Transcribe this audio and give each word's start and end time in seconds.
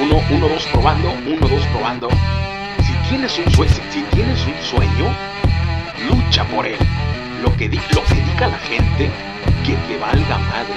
Uno, 0.00 0.20
uno, 0.30 0.48
dos, 0.48 0.66
probando. 0.66 1.10
Uno, 1.26 1.48
dos, 1.48 1.64
probando. 1.68 2.08
Si 2.84 3.08
tienes 3.08 3.38
un 3.38 3.50
sueño, 3.52 3.72
si 3.90 4.02
tienes 4.14 4.46
un 4.46 4.54
sueño, 4.62 5.16
lucha 6.10 6.44
por 6.48 6.66
él. 6.66 6.76
Lo 7.42 7.54
que, 7.56 7.68
di- 7.68 7.80
lo 7.94 8.02
que 8.04 8.14
diga 8.14 8.48
la 8.48 8.58
gente, 8.58 9.10
que 9.64 9.74
te 9.88 9.98
valga 9.98 10.38
madre. 10.38 10.74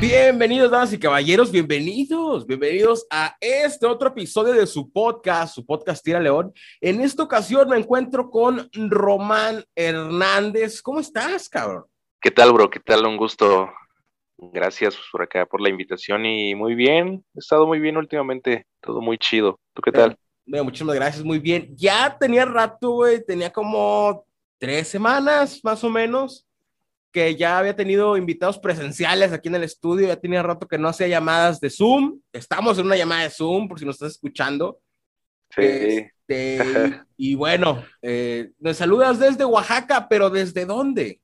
Bienvenidos, 0.00 0.70
damas 0.70 0.92
y 0.92 0.98
caballeros, 0.98 1.50
bienvenidos, 1.50 2.46
bienvenidos 2.46 3.04
a 3.10 3.36
este 3.40 3.84
otro 3.86 4.10
episodio 4.10 4.52
de 4.54 4.66
su 4.68 4.92
podcast, 4.92 5.54
su 5.56 5.66
podcast 5.66 6.04
Tira 6.04 6.20
León. 6.20 6.52
En 6.80 7.00
esta 7.00 7.24
ocasión 7.24 7.68
me 7.68 7.76
encuentro 7.78 8.30
con 8.30 8.70
Román 8.72 9.64
Hernández. 9.74 10.80
¿Cómo 10.82 11.00
estás, 11.00 11.48
cabrón? 11.48 11.84
¿Qué 12.20 12.30
tal, 12.30 12.52
bro? 12.52 12.70
¿Qué 12.70 12.78
tal? 12.78 13.04
Un 13.06 13.16
gusto. 13.16 13.68
Gracias 14.40 14.96
por 15.10 15.22
acá 15.22 15.46
por 15.46 15.60
la 15.60 15.68
invitación 15.68 16.24
y 16.24 16.54
muy 16.54 16.76
bien. 16.76 17.24
He 17.34 17.40
estado 17.40 17.66
muy 17.66 17.80
bien 17.80 17.96
últimamente. 17.96 18.66
Todo 18.80 19.00
muy 19.00 19.18
chido. 19.18 19.58
¿Tú 19.74 19.82
qué 19.82 19.90
tal? 19.90 20.16
Bueno, 20.46 20.64
muchísimas 20.64 20.94
gracias, 20.94 21.24
muy 21.24 21.40
bien. 21.40 21.74
Ya 21.76 22.16
tenía 22.18 22.44
rato, 22.44 22.92
güey, 22.92 23.24
tenía 23.24 23.50
como 23.50 24.24
tres 24.58 24.88
semanas 24.88 25.60
más 25.62 25.82
o 25.84 25.90
menos 25.90 26.46
que 27.12 27.34
ya 27.36 27.58
había 27.58 27.74
tenido 27.74 28.16
invitados 28.16 28.58
presenciales 28.58 29.32
aquí 29.32 29.48
en 29.48 29.56
el 29.56 29.64
estudio, 29.64 30.06
ya 30.06 30.16
tenía 30.16 30.42
rato 30.42 30.68
que 30.68 30.78
no 30.78 30.88
hacía 30.88 31.08
llamadas 31.08 31.58
de 31.60 31.70
Zoom. 31.70 32.20
Estamos 32.32 32.78
en 32.78 32.86
una 32.86 32.96
llamada 32.96 33.24
de 33.24 33.30
Zoom, 33.30 33.66
por 33.66 33.78
si 33.78 33.84
nos 33.84 33.96
estás 33.96 34.12
escuchando. 34.12 34.78
Sí. 35.50 35.62
Este, 35.62 37.02
y, 37.16 37.32
y 37.32 37.34
bueno, 37.34 37.82
eh, 38.02 38.50
nos 38.58 38.76
saludas 38.76 39.18
desde 39.18 39.44
Oaxaca, 39.44 40.06
pero 40.08 40.30
¿desde 40.30 40.64
dónde? 40.64 41.20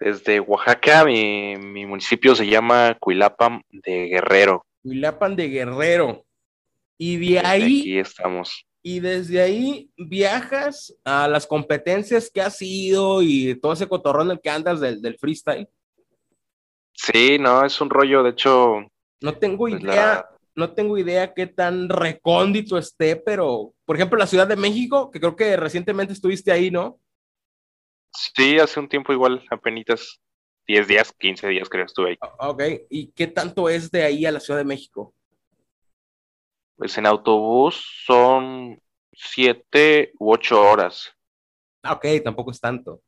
Desde 0.00 0.38
Oaxaca, 0.40 1.04
mi, 1.04 1.56
mi 1.56 1.84
municipio 1.86 2.34
se 2.34 2.46
llama 2.46 2.96
Cuilapam 3.00 3.62
de 3.70 4.06
Guerrero. 4.08 4.64
Huilapan 4.84 5.34
de 5.36 5.48
Guerrero. 5.48 6.24
Y 6.96 7.16
de 7.16 7.34
Desde 7.36 7.46
ahí, 7.46 7.80
Aquí 7.80 7.98
estamos. 7.98 8.64
y 8.82 9.00
desde 9.00 9.40
ahí 9.42 9.90
viajas 9.96 10.94
a 11.04 11.26
las 11.28 11.46
competencias 11.46 12.30
que 12.32 12.40
has 12.40 12.60
ido 12.62 13.22
y 13.22 13.54
todo 13.60 13.72
ese 13.72 13.88
cotorrón 13.88 14.28
en 14.28 14.32
el 14.32 14.40
que 14.40 14.50
andas 14.50 14.80
del, 14.80 15.00
del 15.02 15.18
freestyle. 15.18 15.68
Sí, 16.92 17.38
no, 17.38 17.64
es 17.64 17.80
un 17.80 17.90
rollo. 17.90 18.22
De 18.22 18.30
hecho, 18.30 18.78
No 19.20 19.34
tengo 19.38 19.58
pues 19.68 19.80
idea, 19.80 19.94
la, 19.94 20.28
no 20.56 20.72
tengo 20.72 20.98
idea 20.98 21.32
qué 21.34 21.46
tan 21.46 21.88
recóndito 21.88 22.78
esté, 22.78 23.16
pero 23.16 23.72
por 23.84 23.96
ejemplo, 23.96 24.18
la 24.18 24.26
Ciudad 24.26 24.46
de 24.46 24.56
México, 24.56 25.10
que 25.10 25.20
creo 25.20 25.36
que 25.36 25.56
recientemente 25.56 26.12
estuviste 26.12 26.50
ahí, 26.52 26.70
¿no? 26.70 26.98
Sí, 28.12 28.58
hace 28.58 28.80
un 28.80 28.88
tiempo 28.88 29.12
igual, 29.12 29.44
apenas 29.50 30.20
10 30.66 30.86
días, 30.88 31.12
15 31.18 31.48
días 31.48 31.68
creo 31.68 31.86
estuve 31.86 32.10
ahí. 32.10 32.18
Ah, 32.20 32.50
Ok, 32.50 32.62
¿y 32.90 33.12
qué 33.12 33.26
tanto 33.26 33.68
es 33.68 33.90
de 33.90 34.04
ahí 34.04 34.26
a 34.26 34.32
la 34.32 34.40
Ciudad 34.40 34.58
de 34.58 34.64
México? 34.64 35.14
Pues 36.76 36.96
en 36.98 37.06
autobús 37.06 37.84
son 38.06 38.80
7 39.12 40.12
u 40.18 40.32
8 40.32 40.60
horas. 40.60 41.12
Ah, 41.82 41.94
ok, 41.94 42.06
tampoco 42.22 42.50
es 42.52 42.60
tanto. 42.60 43.02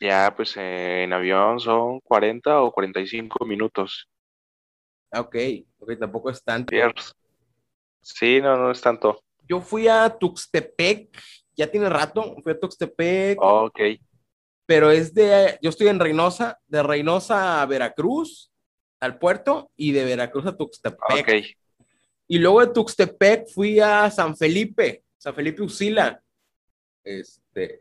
Ya, 0.00 0.32
pues 0.36 0.56
en 0.56 1.12
avión 1.12 1.58
son 1.60 2.00
40 2.00 2.62
o 2.62 2.72
45 2.72 3.44
minutos. 3.44 4.08
Ah, 5.10 5.20
Ok, 5.20 5.36
ok, 5.78 5.98
tampoco 5.98 6.30
es 6.30 6.42
tanto. 6.42 6.72
Sí, 8.00 8.40
no, 8.40 8.56
no 8.56 8.70
es 8.70 8.80
tanto. 8.80 9.20
Yo 9.48 9.60
fui 9.60 9.88
a 9.88 10.08
Tuxtepec, 10.10 11.18
ya 11.58 11.70
tiene 11.70 11.88
rato, 11.88 12.36
fui 12.42 12.52
a 12.52 12.58
Tuxtepec, 12.58 13.38
Oh, 13.42 13.64
ok. 13.66 13.80
pero 14.64 14.90
es 14.90 15.12
de, 15.12 15.58
yo 15.60 15.70
estoy 15.70 15.88
en 15.88 15.98
Reynosa, 15.98 16.58
de 16.68 16.82
Reynosa 16.82 17.60
a 17.60 17.66
Veracruz, 17.66 18.50
al 19.00 19.18
puerto, 19.18 19.70
y 19.76 19.92
de 19.92 20.04
Veracruz 20.04 20.46
a 20.46 20.56
Tuxtepec. 20.56 21.00
Ok. 21.20 21.32
Y 22.28 22.38
luego 22.38 22.60
de 22.64 22.72
Tuxtepec 22.72 23.48
fui 23.52 23.80
a 23.80 24.10
San 24.10 24.36
Felipe, 24.36 25.02
San 25.18 25.34
Felipe 25.34 25.62
Usila. 25.62 26.22
Este, 27.02 27.80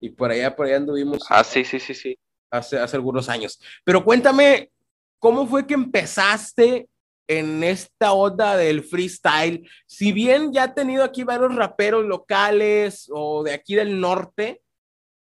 y 0.00 0.10
por 0.10 0.30
allá, 0.30 0.54
por 0.54 0.66
allá 0.66 0.76
anduvimos 0.76 1.18
Ah, 1.28 1.44
sí, 1.44 1.64
sí, 1.64 1.78
sí, 1.80 1.92
sí. 1.94 2.18
hace, 2.50 2.78
hace 2.78 2.96
algunos 2.96 3.28
años. 3.28 3.60
Pero 3.84 4.04
cuéntame, 4.04 4.70
¿cómo 5.18 5.46
fue 5.46 5.66
que 5.66 5.74
empezaste 5.74 6.88
en 7.28 7.64
esta 7.64 8.12
onda 8.12 8.56
del 8.56 8.82
freestyle? 8.82 9.68
Si 9.86 10.12
bien 10.12 10.52
ya 10.52 10.64
he 10.64 10.68
tenido 10.68 11.04
aquí 11.04 11.24
varios 11.24 11.54
raperos 11.54 12.04
locales 12.04 13.08
o 13.12 13.42
de 13.42 13.52
aquí 13.52 13.74
del 13.74 14.00
norte, 14.00 14.62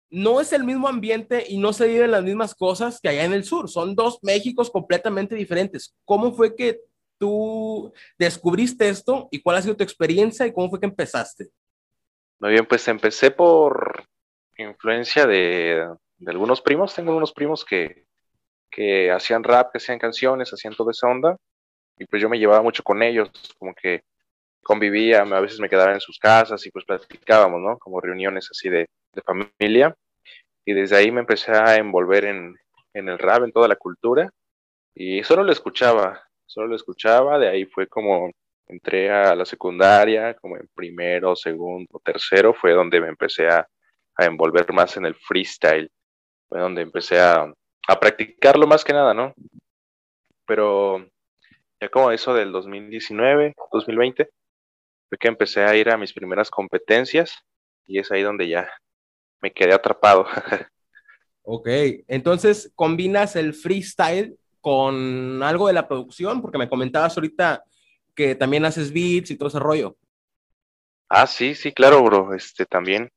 no 0.10 0.40
es 0.40 0.54
el 0.54 0.64
mismo 0.64 0.88
ambiente 0.88 1.46
y 1.48 1.58
no 1.58 1.74
se 1.74 1.88
viven 1.88 2.12
las 2.12 2.24
mismas 2.24 2.56
cosas 2.56 3.00
que 3.02 3.10
allá 3.10 3.26
en 3.26 3.34
el 3.34 3.44
sur. 3.44 3.70
Son 3.70 3.96
dos 3.96 4.20
Méxicos 4.22 4.70
completamente 4.70 5.36
diferentes. 5.36 5.96
¿Cómo 6.06 6.34
fue 6.34 6.56
que 6.56 6.80
tú 7.18 7.94
descubriste 8.18 8.88
esto 8.88 9.28
y 9.32 9.42
cuál 9.42 9.58
ha 9.58 9.62
sido 9.62 9.76
tu 9.76 9.84
experiencia 9.84 10.46
y 10.46 10.54
cómo 10.54 10.70
fue 10.70 10.80
que 10.80 10.86
empezaste? 10.86 11.50
Muy 12.40 12.52
bien, 12.52 12.66
pues 12.66 12.88
empecé 12.88 13.32
por 13.32 14.06
influencia 14.58 15.26
de, 15.26 15.88
de 16.18 16.32
algunos 16.32 16.62
primos. 16.62 16.94
Tengo 16.94 17.16
unos 17.16 17.34
primos 17.34 17.66
que, 17.66 18.06
que 18.70 19.12
hacían 19.12 19.44
rap, 19.44 19.72
que 19.72 19.78
hacían 19.78 20.00
canciones, 20.00 20.54
hacían 20.54 20.76
toda 20.76 20.92
esa 20.92 21.08
onda. 21.08 21.38
Y 21.97 22.06
pues 22.06 22.22
yo 22.22 22.29
me 22.29 22.39
llevaba 22.39 22.61
mucho 22.61 22.83
con 22.83 23.01
ellos, 23.01 23.29
como 23.57 23.73
que 23.73 24.03
convivía, 24.63 25.22
a 25.22 25.39
veces 25.41 25.59
me 25.59 25.69
quedaba 25.69 25.94
en 25.94 26.01
sus 26.01 26.17
casas 26.17 26.66
y 26.66 26.72
pues 26.72 26.85
platicábamos, 26.85 27.61
¿no? 27.61 27.78
Como 27.78 28.01
reuniones 28.01 28.50
así 28.51 28.69
de, 28.69 28.89
de 29.13 29.22
familia. 29.22 29.95
Y 30.66 30.73
desde 30.73 30.97
ahí 30.97 31.11
me 31.11 31.22
empecé 31.22 31.51
a 31.51 31.75
envolver 31.75 32.25
en, 32.25 32.56
en 32.94 33.09
el 33.09 33.19
rap, 33.19 33.44
en 33.44 33.51
toda 33.51 33.67
la 33.67 33.75
cultura. 33.75 34.29
Y 34.95 35.23
solo 35.23 35.44
lo 35.44 35.51
escuchaba, 35.51 36.23
solo 36.45 36.67
lo 36.67 36.75
escuchaba. 36.75 37.38
De 37.38 37.47
ahí 37.47 37.66
fue 37.66 37.88
como 37.88 38.31
entré 38.67 39.12
a 39.12 39.35
la 39.35 39.45
secundaria, 39.45 40.33
como 40.35 40.57
en 40.57 40.67
primero, 40.73 41.35
segundo, 41.35 42.01
tercero, 42.03 42.53
fue 42.53 42.73
donde 42.73 43.00
me 43.00 43.09
empecé 43.09 43.47
a, 43.47 43.67
a 44.16 44.25
envolver 44.25 44.72
más 44.73 44.97
en 44.97 45.06
el 45.06 45.16
freestyle. 45.16 45.91
Fue 46.50 46.59
donde 46.59 46.81
empecé 46.81 47.19
a, 47.19 47.53
a 47.88 48.00
practicarlo 48.00 48.66
más 48.66 48.83
que 48.83 48.94
nada, 48.94 49.13
¿no? 49.13 49.33
Pero 50.47 51.06
ya 51.81 51.90
como 51.90 52.12
eso 52.12 52.34
del 52.34 52.52
2019, 52.52 53.53
2020, 53.72 54.30
fue 55.09 55.18
que 55.18 55.28
empecé 55.28 55.63
a 55.63 55.75
ir 55.75 55.90
a 55.90 55.97
mis 55.97 56.13
primeras 56.13 56.50
competencias 56.50 57.40
y 57.86 58.00
es 58.00 58.12
ahí 58.12 58.24
donde 58.24 58.47
ya 58.47 58.69
me 59.41 59.52
quedé 59.53 59.74
atrapado. 59.74 60.25
Ok, 61.44 61.68
entonces 62.08 62.72
combinas 62.75 63.36
el 63.36 63.53
freestyle 63.53 64.38
con 64.62 65.44
algo 65.44 65.68
de 65.68 65.74
la 65.74 65.88
producción, 65.88 66.41
porque 66.41 66.58
me 66.58 66.68
comentabas 66.68 67.16
ahorita 67.18 67.63
que 68.16 68.34
también 68.34 68.66
haces 68.66 68.92
beats 68.92 69.30
y 69.31 69.38
todo 69.38 69.50
ese 69.50 69.59
rollo. 69.59 69.96
ah, 71.09 71.28
sí, 71.28 71.56
sí, 71.56 71.72
claro, 71.74 72.03
bro. 72.03 72.34
Este 72.34 72.66
también, 72.66 73.09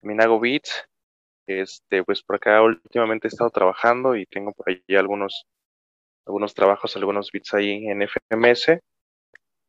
también 0.00 0.22
hago 0.22 0.40
beats. 0.40 0.84
Este, 1.46 2.04
pues 2.04 2.22
por 2.22 2.36
acá 2.36 2.62
últimamente 2.62 3.26
he 3.26 3.30
estado 3.30 3.50
trabajando 3.50 4.16
y 4.16 4.26
tengo 4.26 4.52
por 4.52 4.70
ahí 4.70 4.82
algunos, 4.96 5.46
algunos 6.30 6.54
trabajos, 6.54 6.96
algunos 6.96 7.30
beats 7.32 7.52
ahí 7.54 7.86
en 7.88 8.02
FMS. 8.02 8.80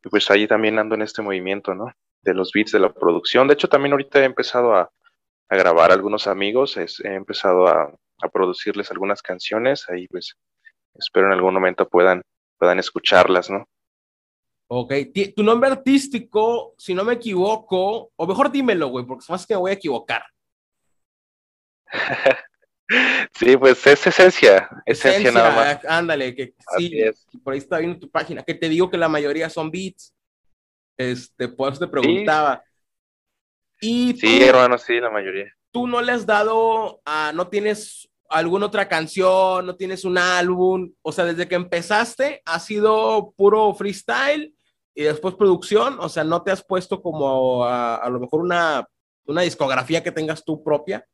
Y 0.04 0.10
pues 0.10 0.30
ahí 0.32 0.48
también 0.48 0.80
ando 0.80 0.96
en 0.96 1.02
este 1.02 1.22
movimiento, 1.22 1.74
¿no? 1.76 1.92
De 2.24 2.34
los 2.34 2.52
beats 2.54 2.72
de 2.72 2.80
la 2.80 2.94
producción. 2.94 3.48
De 3.48 3.54
hecho, 3.56 3.68
también 3.68 3.94
ahorita 3.94 4.20
he 4.22 4.26
empezado 4.26 4.74
a, 4.76 4.90
a 5.50 5.56
grabar 5.56 5.92
a 5.92 5.94
algunos 5.96 6.28
amigos, 6.28 6.78
es- 6.78 7.00
he 7.04 7.14
empezado 7.16 7.68
a, 7.68 7.94
a 8.22 8.30
producirles 8.30 8.90
algunas 8.92 9.22
canciones. 9.22 9.90
Ahí 9.90 10.08
pues 10.08 10.36
espero 10.96 11.28
en 11.28 11.34
algún 11.34 11.54
momento 11.54 11.88
puedan, 11.88 12.22
puedan 12.58 12.80
escucharlas, 12.80 13.50
¿no? 13.50 13.66
Ok, 14.74 14.94
tu 15.36 15.44
nombre 15.44 15.70
artístico, 15.70 16.74
si 16.78 16.94
no 16.94 17.04
me 17.04 17.14
equivoco, 17.16 18.12
o 18.16 18.28
mejor 18.28 18.50
dímelo, 18.52 18.88
güey, 18.88 19.06
porque 19.06 19.26
más 19.30 19.46
que 19.46 19.54
me 19.54 19.60
voy 19.60 19.72
a 19.72 19.74
equivocar. 19.74 20.24
Sí, 23.34 23.56
pues 23.58 23.86
es 23.88 24.08
esencia, 24.08 24.70
esencia, 24.86 25.32
nada 25.32 25.52
más. 25.56 25.80
ándale, 25.88 26.36
que 26.36 26.54
sí, 26.78 27.02
por 27.44 27.54
ahí 27.54 27.60
está 27.60 27.78
viendo 27.80 28.00
tu 28.00 28.10
página, 28.10 28.44
que 28.44 28.54
te 28.54 28.68
digo 28.70 28.90
que 28.90 28.98
la 28.98 29.08
mayoría 29.10 29.50
son 29.50 29.72
beats. 29.72 30.14
Este, 30.98 31.48
por 31.48 31.72
eso 31.72 31.80
te 31.80 31.88
preguntaba. 31.88 32.64
Y 33.80 34.14
Sí, 34.16 34.40
tú- 34.40 34.46
hermano, 34.46 34.78
sí, 34.78 35.00
la 35.00 35.10
mayoría. 35.10 35.52
tú 35.72 35.88
no 35.88 36.02
le 36.02 36.12
has 36.12 36.26
dado 36.26 37.02
a, 37.06 37.32
no 37.34 37.48
tienes 37.48 38.10
alguna 38.30 38.68
otra 38.68 38.88
canción, 38.88 39.66
no 39.66 39.76
tienes 39.76 40.06
un 40.06 40.18
álbum, 40.18 40.94
o 41.02 41.12
sea, 41.12 41.26
desde 41.26 41.48
que 41.48 41.56
empezaste 41.56 42.42
ha 42.46 42.60
sido 42.60 43.34
puro 43.36 43.74
freestyle 43.74 44.54
y 44.94 45.04
después 45.04 45.36
producción, 45.36 45.98
o 46.00 46.10
sea, 46.10 46.24
no 46.24 46.42
te 46.44 46.52
has 46.52 46.64
puesto 46.64 47.02
como 47.02 47.66
a, 47.66 47.96
a 47.96 48.10
lo 48.10 48.20
mejor 48.20 48.42
una, 48.42 48.86
una 49.26 49.42
discografía 49.42 50.04
que 50.04 50.12
tengas 50.12 50.44
tú 50.46 50.64
propia. 50.64 51.06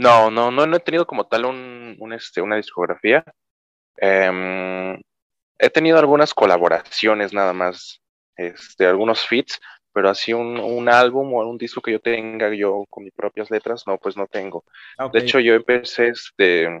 No, 0.00 0.30
no, 0.30 0.50
no, 0.50 0.66
no 0.66 0.76
he 0.76 0.80
tenido 0.80 1.06
como 1.06 1.26
tal 1.26 1.44
un, 1.44 1.94
un, 1.98 2.12
este, 2.14 2.40
una 2.40 2.56
discografía. 2.56 3.22
Em, 3.98 4.98
he 5.58 5.68
tenido 5.68 5.98
algunas 5.98 6.32
colaboraciones 6.32 7.34
nada 7.34 7.52
más, 7.52 8.00
este, 8.34 8.86
algunos 8.86 9.26
feats, 9.26 9.60
pero 9.92 10.08
así 10.08 10.32
un, 10.32 10.58
un 10.58 10.88
álbum 10.88 11.34
o 11.34 11.46
un 11.46 11.58
disco 11.58 11.82
que 11.82 11.92
yo 11.92 12.00
tenga 12.00 12.48
yo 12.54 12.86
con 12.88 13.04
mis 13.04 13.12
propias 13.12 13.50
letras, 13.50 13.82
no, 13.86 13.98
pues 13.98 14.16
no 14.16 14.26
tengo. 14.26 14.64
Ah. 14.96 15.10
De 15.12 15.18
hecho, 15.18 15.38
yo 15.38 15.52
empecé 15.52 16.08
este, 16.08 16.80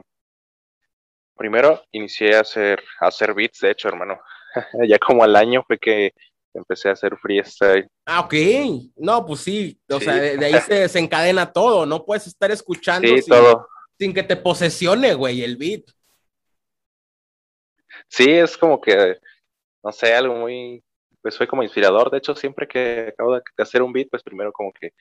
primero 1.36 1.82
inicié 1.92 2.36
a 2.36 2.40
hacer, 2.40 2.82
a 3.00 3.08
hacer 3.08 3.34
beats, 3.34 3.60
de 3.60 3.72
hecho, 3.72 3.88
hermano. 3.88 4.18
ya 4.88 4.98
como 4.98 5.24
al 5.24 5.36
año 5.36 5.62
fue 5.66 5.78
que 5.78 6.14
empecé 6.54 6.88
a 6.88 6.92
hacer 6.92 7.16
freestyle. 7.16 7.88
Ah, 8.06 8.20
ok. 8.20 8.34
No, 8.96 9.24
pues 9.24 9.40
sí. 9.40 9.78
O 9.90 10.00
sea, 10.00 10.14
de, 10.14 10.44
ahí 10.44 10.60
se 10.60 10.74
desencadena 10.74 11.52
todo. 11.52 11.86
No 11.86 12.04
puedes 12.04 12.26
estar 12.26 12.50
escuchando 12.50 13.08
sí, 13.08 13.22
sin, 13.22 13.32
todo. 13.34 13.68
sin 13.98 14.12
que 14.14 14.22
te 14.22 14.36
posesione, 14.36 15.14
güey, 15.14 15.42
el 15.42 15.56
beat. 15.56 15.82
Sí, 18.08 18.30
es 18.30 18.56
como 18.56 18.80
que, 18.80 19.18
no 19.82 19.92
sé, 19.92 20.14
algo 20.14 20.34
muy, 20.34 20.82
pues 21.22 21.36
fue 21.36 21.46
como 21.46 21.62
inspirador. 21.62 22.10
De 22.10 22.18
hecho, 22.18 22.34
siempre 22.34 22.66
que 22.66 23.08
acabo 23.12 23.34
de 23.34 23.42
hacer 23.58 23.82
un 23.82 23.92
beat, 23.92 24.08
pues 24.10 24.22
primero 24.22 24.52
como 24.52 24.72
que, 24.72 24.92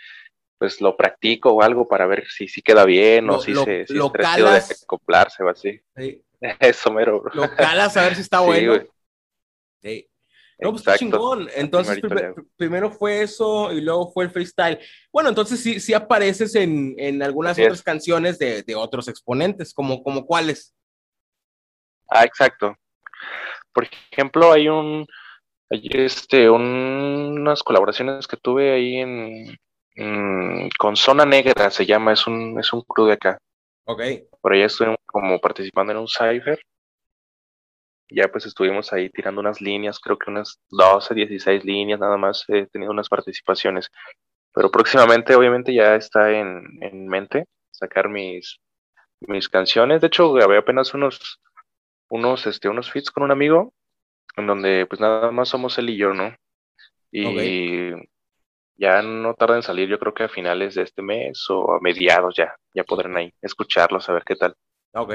pues 0.57 0.81
lo 0.81 0.95
practico 0.97 1.51
o 1.51 1.61
algo 1.61 1.87
para 1.87 2.05
ver 2.05 2.27
si, 2.27 2.47
si 2.47 2.61
queda 2.61 2.83
bien 2.85 3.27
Lo- 3.27 3.37
o 3.37 3.41
si 3.41 3.53
lo- 3.53 3.63
se, 3.63 3.87
si 3.87 3.93
lo 3.93 4.11
parecido 4.11 4.47
de 4.47 4.59
calas. 4.59 4.83
acoplarse 4.83 5.43
o 5.43 5.49
así. 5.49 5.79
Sí. 5.95 6.21
Eso, 6.59 6.91
mero, 6.91 7.21
bro. 7.21 7.33
Lo 7.33 7.55
calas 7.55 7.95
a 7.97 8.03
ver 8.03 8.15
si 8.15 8.21
está 8.21 8.41
bueno. 8.41 8.73
güey. 8.75 8.87
Sí. 9.81 10.08
No, 10.61 10.71
pues 10.71 10.81
está 10.81 10.95
Exacto. 10.95 11.17
chingón. 11.17 11.47
Entonces, 11.55 11.99
primer- 12.01 12.33
primero 12.57 12.91
fue 12.91 13.21
eso 13.21 13.71
y 13.71 13.79
luego 13.81 14.11
fue 14.11 14.25
el 14.25 14.29
freestyle. 14.31 14.77
Bueno, 15.11 15.29
entonces 15.29 15.61
sí, 15.61 15.79
sí 15.79 15.93
apareces 15.93 16.53
en, 16.55 16.95
en 16.97 17.23
algunas 17.23 17.53
Así 17.53 17.61
otras 17.63 17.77
es. 17.79 17.83
canciones 17.83 18.37
de, 18.39 18.63
de 18.63 18.75
otros 18.75 19.07
exponentes, 19.07 19.73
como, 19.73 20.03
como 20.03 20.25
cuáles. 20.25 20.75
Ah, 22.09 22.25
exacto. 22.25 22.75
Por 23.71 23.85
ejemplo, 24.11 24.51
hay 24.51 24.67
un, 24.67 25.05
hay 25.69 25.87
este, 25.93 26.49
un- 26.49 27.37
unas 27.39 27.63
colaboraciones 27.63 28.27
que 28.27 28.35
tuve 28.35 28.73
ahí 28.73 28.97
en, 28.97 29.57
en- 29.95 30.69
con 30.77 30.95
Zona 30.97 31.25
Negra, 31.25 31.69
se 31.71 31.85
llama, 31.85 32.11
es 32.13 32.27
un, 32.27 32.59
es 32.59 32.73
un 32.73 32.81
crew 32.81 33.05
de 33.07 33.13
acá. 33.13 33.37
Ok. 33.85 34.01
Por 34.41 34.53
allá 34.53 34.65
estuve 34.65 34.95
como 35.05 35.39
participando 35.39 35.93
en 35.93 35.99
un 35.99 36.07
cipher. 36.07 36.59
Ya 38.09 38.27
pues 38.27 38.45
estuvimos 38.45 38.91
ahí 38.91 39.09
tirando 39.09 39.41
unas 39.41 39.61
líneas, 39.61 39.99
creo 39.99 40.17
que 40.17 40.31
unas 40.31 40.59
12, 40.69 41.13
16 41.13 41.63
líneas 41.63 41.99
nada 41.99 42.17
más, 42.17 42.43
he 42.47 42.65
tenido 42.67 42.91
unas 42.91 43.09
participaciones. 43.09 43.89
Pero 44.53 44.71
próximamente 44.71 45.35
obviamente 45.35 45.73
ya 45.73 45.95
está 45.95 46.31
en, 46.31 46.63
en 46.81 47.07
mente 47.07 47.45
sacar 47.71 48.09
mis, 48.09 48.59
mis 49.21 49.47
canciones. 49.49 50.01
De 50.01 50.07
hecho, 50.07 50.31
grabé 50.33 50.57
apenas 50.57 50.93
unos, 50.93 51.39
unos, 52.09 52.45
este, 52.47 52.69
unos 52.69 52.91
feats 52.91 53.11
con 53.11 53.23
un 53.23 53.31
amigo, 53.31 53.73
en 54.35 54.47
donde 54.47 54.85
pues 54.87 54.99
nada 54.99 55.31
más 55.31 55.49
somos 55.49 55.77
él 55.77 55.89
y 55.89 55.97
yo, 55.97 56.13
¿no? 56.13 56.35
Y 57.11 57.91
ya 58.75 59.01
no 59.01 59.33
tarda 59.33 59.55
en 59.55 59.63
salir, 59.63 59.89
yo 59.89 59.99
creo 59.99 60.13
que 60.13 60.23
a 60.23 60.29
finales 60.29 60.75
de 60.75 60.83
este 60.83 61.01
mes 61.01 61.45
o 61.49 61.73
a 61.73 61.79
mediados 61.81 62.35
ya, 62.35 62.55
ya 62.73 62.83
podrán 62.83 63.17
ahí 63.17 63.33
escucharlos, 63.41 64.07
a 64.07 64.13
ver 64.13 64.23
qué 64.23 64.35
tal. 64.35 64.55
Ok. 64.93 65.13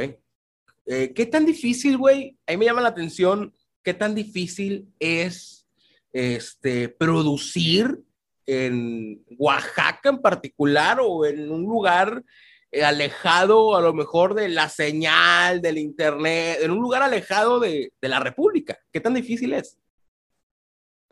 Eh, 0.86 1.12
¿Qué 1.14 1.26
tan 1.26 1.46
difícil, 1.46 1.96
güey? 1.96 2.36
A 2.46 2.52
mí 2.52 2.58
me 2.58 2.64
llama 2.66 2.82
la 2.82 2.88
atención, 2.88 3.52
¿qué 3.82 3.94
tan 3.94 4.14
difícil 4.14 4.92
es 4.98 5.66
este, 6.12 6.88
producir 6.88 8.00
en 8.46 9.25
Oaxaca 9.38 10.10
en 10.10 10.20
particular 10.20 10.98
o 11.00 11.25
en 11.25 11.50
un 11.50 11.62
lugar 11.62 12.22
eh, 12.70 12.84
alejado 12.84 13.76
a 13.76 13.81
lo 13.81 13.94
mejor 13.94 14.34
de 14.34 14.48
la 14.48 14.69
señal, 14.69 15.62
del 15.62 15.78
internet, 15.78 16.58
en 16.60 16.70
un 16.70 16.81
lugar 16.81 17.02
alejado 17.02 17.60
de, 17.60 17.92
de 18.00 18.08
la 18.08 18.20
República? 18.20 18.78
¿Qué 18.92 19.00
tan 19.00 19.14
difícil 19.14 19.54
es? 19.54 19.78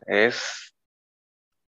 Es 0.05 0.73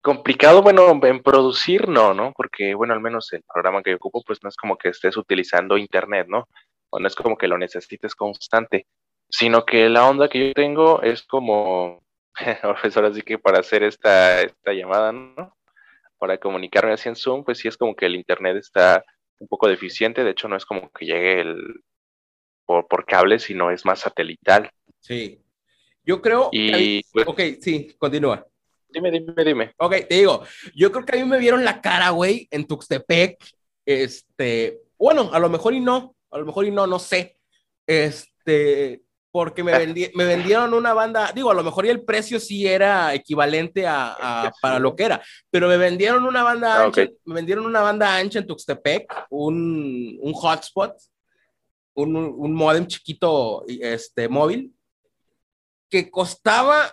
complicado, 0.00 0.62
bueno, 0.62 0.98
en 1.02 1.22
producir 1.22 1.88
no, 1.88 2.14
¿no? 2.14 2.32
Porque, 2.36 2.74
bueno, 2.74 2.94
al 2.94 3.00
menos 3.00 3.32
el 3.32 3.42
programa 3.42 3.82
que 3.82 3.90
yo 3.90 3.96
ocupo, 3.96 4.22
pues 4.26 4.38
no 4.42 4.48
es 4.48 4.56
como 4.56 4.76
que 4.78 4.90
estés 4.90 5.16
utilizando 5.16 5.76
internet, 5.76 6.26
¿no? 6.28 6.48
O 6.90 6.98
no 6.98 7.06
es 7.06 7.14
como 7.14 7.36
que 7.36 7.48
lo 7.48 7.58
necesites 7.58 8.14
constante, 8.14 8.86
sino 9.28 9.64
que 9.64 9.88
la 9.88 10.08
onda 10.08 10.28
que 10.28 10.48
yo 10.48 10.54
tengo 10.54 11.02
es 11.02 11.22
como, 11.22 12.02
pues 12.82 12.96
ahora 12.96 13.12
sí 13.12 13.22
que 13.22 13.38
para 13.38 13.60
hacer 13.60 13.82
esta, 13.82 14.42
esta 14.42 14.72
llamada, 14.72 15.12
¿no? 15.12 15.56
Para 16.18 16.38
comunicarme 16.38 16.92
así 16.92 17.08
en 17.08 17.16
Zoom, 17.16 17.44
pues 17.44 17.58
sí 17.58 17.68
es 17.68 17.76
como 17.76 17.94
que 17.94 18.06
el 18.06 18.16
internet 18.16 18.56
está 18.56 19.04
un 19.38 19.46
poco 19.46 19.68
deficiente, 19.68 20.24
de 20.24 20.30
hecho 20.30 20.48
no 20.48 20.56
es 20.56 20.64
como 20.64 20.90
que 20.90 21.06
llegue 21.06 21.40
el 21.40 21.82
por, 22.66 22.86
por 22.86 23.06
cable, 23.06 23.38
sino 23.38 23.70
es 23.70 23.84
más 23.84 24.00
satelital. 24.00 24.70
Sí. 25.00 25.40
Yo 26.04 26.20
creo. 26.20 26.50
Y, 26.52 27.02
que 27.02 27.08
pues- 27.12 27.26
ok, 27.26 27.40
sí, 27.60 27.94
continúa. 27.98 28.46
Dime, 28.90 29.10
dime, 29.10 29.44
dime. 29.44 29.72
Ok, 29.76 29.96
te 30.08 30.14
digo, 30.16 30.42
yo 30.74 30.90
creo 30.90 31.04
que 31.04 31.18
a 31.18 31.22
mí 31.22 31.28
me 31.28 31.38
vieron 31.38 31.64
la 31.64 31.80
cara, 31.80 32.10
güey, 32.10 32.48
en 32.50 32.66
Tuxtepec. 32.66 33.38
Este, 33.84 34.80
bueno, 34.98 35.30
a 35.32 35.38
lo 35.38 35.50
mejor 35.50 35.74
y 35.74 35.80
no, 35.80 36.14
a 36.30 36.38
lo 36.38 36.46
mejor 36.46 36.66
y 36.66 36.70
no, 36.70 36.86
no 36.86 36.98
sé. 36.98 37.38
Este, 37.86 39.02
porque 39.30 39.62
me, 39.62 39.72
vendi- 39.72 40.10
me 40.14 40.24
vendieron 40.24 40.72
una 40.74 40.94
banda, 40.94 41.32
digo, 41.34 41.50
a 41.50 41.54
lo 41.54 41.62
mejor 41.62 41.86
y 41.86 41.90
el 41.90 42.02
precio 42.04 42.40
sí 42.40 42.66
era 42.66 43.14
equivalente 43.14 43.86
a, 43.86 44.12
a- 44.46 44.52
para 44.60 44.78
lo 44.78 44.94
que 44.96 45.04
era, 45.04 45.22
pero 45.50 45.68
me 45.68 45.76
vendieron 45.76 46.24
una 46.24 46.42
banda 46.42 46.74
Ah, 46.82 46.84
ancha, 46.86 47.02
ok. 47.02 47.10
me 47.24 47.34
vendieron 47.34 47.66
una 47.66 47.80
banda 47.80 48.16
ancha 48.16 48.38
en 48.38 48.46
Tuxtepec, 48.46 49.26
un, 49.30 50.18
un 50.20 50.32
hotspot, 50.32 50.94
un, 51.94 52.16
un 52.16 52.54
modem 52.54 52.86
chiquito, 52.86 53.64
este, 53.68 54.28
móvil, 54.28 54.72
que 55.90 56.10
costaba 56.10 56.92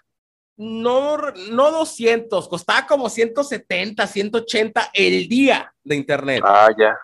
no, 0.58 1.18
no 1.52 1.72
200, 1.72 2.48
costaba 2.48 2.88
como 2.88 3.10
170, 3.10 4.08
180 4.08 4.90
el 4.94 5.28
día 5.28 5.74
de 5.84 5.96
internet. 5.96 6.42
Ah, 6.46 6.70
ya. 6.78 6.98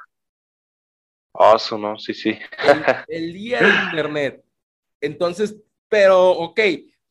Oso, 1.33 1.77
¿no? 1.77 1.97
Sí, 1.97 2.13
sí. 2.13 2.37
El, 2.63 2.83
el 3.07 3.33
día 3.33 3.59
de 3.59 3.69
internet. 3.85 4.43
Entonces, 4.99 5.55
pero, 5.89 6.31
ok, 6.31 6.59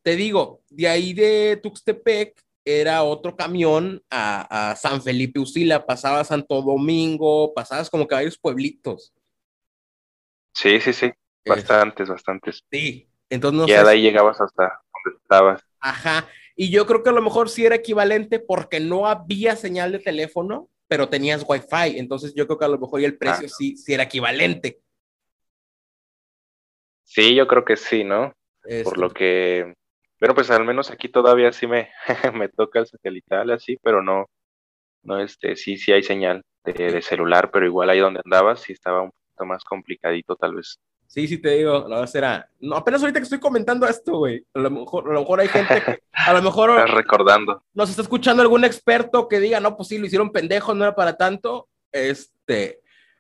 te 0.03 0.17
digo, 0.17 0.63
de 0.71 0.89
ahí 0.89 1.13
de 1.13 1.59
Tuxtepec 1.63 2.41
era 2.65 3.03
otro 3.03 3.37
camión 3.37 4.03
a, 4.11 4.71
a 4.71 4.77
San 4.77 5.03
Felipe 5.03 5.41
Usila, 5.41 5.85
pasaba 5.85 6.25
Santo 6.25 6.63
Domingo, 6.63 7.53
pasabas 7.55 7.91
como 7.91 8.07
que 8.07 8.15
varios 8.15 8.39
pueblitos. 8.39 9.13
Sí, 10.55 10.81
sí, 10.81 10.93
sí. 10.93 11.11
Bastantes, 11.45 12.09
bastantes. 12.09 12.65
Sí, 12.71 13.09
entonces 13.29 13.61
no 13.61 13.67
ya 13.67 13.81
sé 13.81 13.85
de 13.85 13.91
ahí 13.91 14.03
llegabas 14.03 14.41
hasta 14.41 14.63
donde 15.05 15.19
estabas. 15.19 15.63
Ajá. 15.81 16.29
Y 16.57 16.71
yo 16.71 16.87
creo 16.87 17.03
que 17.03 17.11
a 17.11 17.15
lo 17.15 17.23
mejor 17.23 17.49
sí 17.49 17.65
era 17.65 17.77
equivalente 17.77 18.39
porque 18.39 18.81
no 18.81 19.07
había 19.07 19.57
señal 19.57 19.93
de 19.93 19.99
teléfono, 19.99 20.70
pero 20.91 21.09
tenías 21.09 21.45
wifi. 21.47 21.99
Entonces 22.01 22.35
yo 22.35 22.47
creo 22.49 22.59
que 22.59 22.65
a 22.65 22.69
lo 22.69 22.77
mejor 22.77 23.01
el 23.01 23.17
precio 23.17 23.47
Ah. 23.47 23.55
sí, 23.57 23.77
sí 23.77 23.95
era 23.95 24.03
equivalente. 24.03 24.81
Sí, 27.05 27.37
yo 27.37 27.47
creo 27.47 27.65
que 27.65 27.77
sí, 27.77 28.03
¿no? 28.03 28.35
Este, 28.65 28.83
Por 28.83 28.99
lo 28.99 29.11
que, 29.11 29.73
bueno, 30.19 30.35
pues 30.35 30.51
al 30.51 30.65
menos 30.65 30.91
aquí 30.91 31.09
todavía 31.09 31.53
sí 31.53 31.69
me, 31.69 31.91
me 32.35 32.49
toca 32.49 32.81
el 32.81 32.89
satelital 32.89 33.53
así, 33.53 33.79
pero 33.81 34.03
no, 34.03 34.27
no, 35.05 35.21
este, 35.21 35.55
sí, 35.55 35.77
sí 35.77 35.93
hay 35.93 36.03
señal 36.03 36.43
de, 36.65 36.73
de 36.73 37.03
celular, 37.03 37.53
pero 37.53 37.67
igual 37.67 37.89
ahí 37.89 38.01
donde 38.01 38.21
andabas 38.25 38.61
sí 38.63 38.73
estaba 38.73 39.03
un 39.03 39.13
poquito 39.13 39.45
más 39.45 39.63
complicadito 39.63 40.35
tal 40.35 40.57
vez. 40.57 40.77
Sí, 41.11 41.27
sí 41.27 41.39
te 41.39 41.51
digo, 41.57 41.89
la 41.89 41.97
verdad 41.97 42.07
será. 42.07 42.49
No, 42.61 42.77
apenas 42.77 43.01
ahorita 43.01 43.19
que 43.19 43.25
estoy 43.25 43.41
comentando 43.41 43.85
esto, 43.85 44.19
güey. 44.19 44.47
A 44.55 44.61
lo 44.61 44.71
mejor, 44.71 45.11
a 45.11 45.13
lo 45.13 45.21
mejor 45.21 45.41
hay 45.41 45.49
gente 45.49 45.83
que, 45.85 45.99
a 46.13 46.33
lo 46.33 46.41
mejor 46.41 46.71
Estás 46.71 46.95
recordando. 46.95 47.65
nos 47.75 47.91
está 47.91 48.03
escuchando 48.03 48.43
algún 48.43 48.65
experto 48.65 49.27
que 49.27 49.41
diga, 49.41 49.59
no, 49.59 49.77
pues 49.77 49.89
sí, 49.89 49.99
lo 49.99 50.07
hicieron 50.07 50.31
pendejo, 50.31 50.73
no 50.73 50.85
era 50.85 50.95
para 50.95 51.17
tanto. 51.17 51.69
Este, 51.91 52.79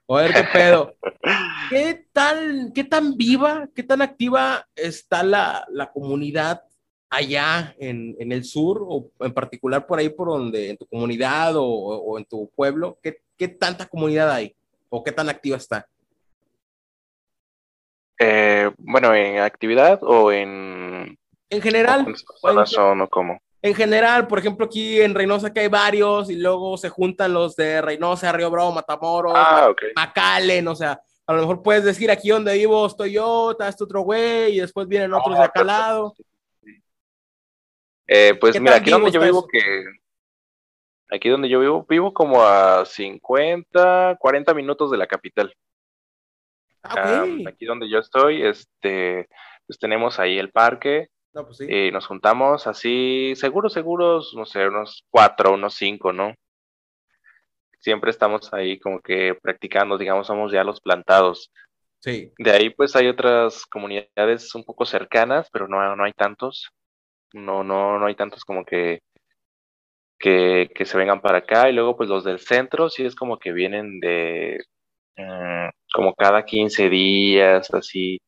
a 0.08 0.14
ver 0.14 0.32
qué 0.32 0.44
pedo. 0.52 0.94
¿Qué 1.70 2.06
tal, 2.12 2.70
qué 2.72 2.84
tan 2.84 3.16
viva, 3.16 3.68
qué 3.74 3.82
tan 3.82 4.02
activa 4.02 4.68
está 4.76 5.24
la, 5.24 5.66
la 5.68 5.90
comunidad 5.90 6.62
allá 7.08 7.74
en, 7.80 8.14
en 8.20 8.30
el 8.30 8.44
sur, 8.44 8.84
o 8.88 9.10
en 9.18 9.34
particular 9.34 9.88
por 9.88 9.98
ahí 9.98 10.10
por 10.10 10.28
donde, 10.28 10.70
en 10.70 10.76
tu 10.76 10.86
comunidad 10.86 11.56
o, 11.56 11.64
o 11.64 12.18
en 12.18 12.24
tu 12.24 12.48
pueblo? 12.54 13.00
¿Qué, 13.02 13.20
¿Qué 13.36 13.48
tanta 13.48 13.86
comunidad 13.86 14.30
hay? 14.30 14.54
¿O 14.90 15.02
qué 15.02 15.10
tan 15.10 15.28
activa 15.28 15.56
está? 15.56 15.88
Eh, 18.22 18.70
bueno, 18.76 19.14
¿en 19.14 19.38
actividad 19.38 19.98
o 20.02 20.30
en 20.30 21.18
En 21.48 21.62
general, 21.62 22.06
son 22.66 23.00
o 23.00 23.08
cómo? 23.08 23.40
En 23.62 23.74
general, 23.74 24.26
por 24.26 24.38
ejemplo, 24.38 24.66
aquí 24.66 25.00
en 25.00 25.14
Reynosa 25.14 25.52
que 25.52 25.60
hay 25.60 25.68
varios 25.68 26.30
y 26.30 26.36
luego 26.36 26.76
se 26.76 26.90
juntan 26.90 27.32
los 27.32 27.56
de 27.56 27.80
Reynosa, 27.80 28.30
Río 28.32 28.50
Bravo, 28.50 28.72
Matamoros, 28.72 29.32
Ah. 29.34 29.72
Macalen, 29.96 30.68
o 30.68 30.74
sea, 30.76 31.00
a 31.26 31.32
lo 31.32 31.40
mejor 31.40 31.62
puedes 31.62 31.84
decir 31.84 32.10
aquí 32.10 32.28
donde 32.28 32.54
vivo 32.58 32.86
estoy 32.86 33.12
yo, 33.12 33.52
está 33.52 33.68
este 33.68 33.84
otro 33.84 34.02
güey 34.02 34.56
y 34.56 34.60
después 34.60 34.86
vienen 34.86 35.14
otros 35.14 35.36
de 35.38 35.44
acá 35.44 35.60
al 35.60 35.66
lado. 35.66 36.14
Eh, 38.06 38.34
pues 38.40 38.54
¿Qué 38.54 38.60
mira, 38.60 38.76
aquí 38.76 38.90
donde 38.90 39.10
yo 39.12 39.20
vivo, 39.20 39.38
eso? 39.40 39.48
que 39.50 39.84
aquí 41.10 41.28
donde 41.28 41.48
yo 41.48 41.60
vivo, 41.60 41.86
vivo 41.88 42.12
como 42.12 42.42
a 42.42 42.84
50, 42.84 44.16
40 44.18 44.54
minutos 44.54 44.90
de 44.90 44.98
la 44.98 45.06
capital. 45.06 45.54
Ah, 46.82 47.24
ok. 47.24 47.46
aquí 47.48 47.66
donde 47.66 47.88
yo 47.88 47.98
estoy, 47.98 48.42
este, 48.42 49.28
pues 49.66 49.78
tenemos 49.78 50.18
ahí 50.18 50.38
el 50.38 50.50
parque 50.50 51.08
No, 51.32 51.44
pues 51.44 51.58
sí. 51.58 51.66
y 51.68 51.90
nos 51.92 52.06
juntamos 52.06 52.66
así, 52.66 53.34
seguros, 53.36 53.72
seguros, 53.72 54.32
no 54.36 54.46
sé, 54.46 54.66
unos 54.66 55.04
cuatro, 55.10 55.54
unos 55.54 55.74
cinco, 55.74 56.12
¿no? 56.12 56.34
Siempre 57.78 58.10
estamos 58.10 58.52
ahí 58.52 58.78
como 58.78 59.00
que 59.00 59.34
practicando, 59.40 59.96
digamos, 59.96 60.26
somos 60.26 60.52
ya 60.52 60.64
los 60.64 60.80
plantados. 60.80 61.50
Sí. 62.00 62.32
De 62.38 62.50
ahí 62.50 62.70
pues 62.70 62.96
hay 62.96 63.08
otras 63.08 63.64
comunidades 63.66 64.54
un 64.54 64.64
poco 64.64 64.84
cercanas, 64.86 65.48
pero 65.52 65.68
no, 65.68 65.96
no 65.96 66.04
hay 66.04 66.12
tantos. 66.12 66.70
No, 67.32 67.62
no, 67.62 67.98
no 67.98 68.06
hay 68.06 68.14
tantos 68.16 68.44
como 68.44 68.64
que, 68.64 69.00
que, 70.18 70.70
que 70.74 70.84
se 70.84 70.98
vengan 70.98 71.20
para 71.20 71.38
acá. 71.38 71.68
Y 71.70 71.72
luego 71.72 71.96
pues 71.96 72.08
los 72.08 72.24
del 72.24 72.38
centro 72.38 72.88
sí 72.90 73.04
es 73.04 73.14
como 73.14 73.38
que 73.38 73.52
vienen 73.52 74.00
de 74.00 74.64
como 75.92 76.14
cada 76.14 76.44
15 76.44 76.88
días, 76.88 77.72
así, 77.74 78.18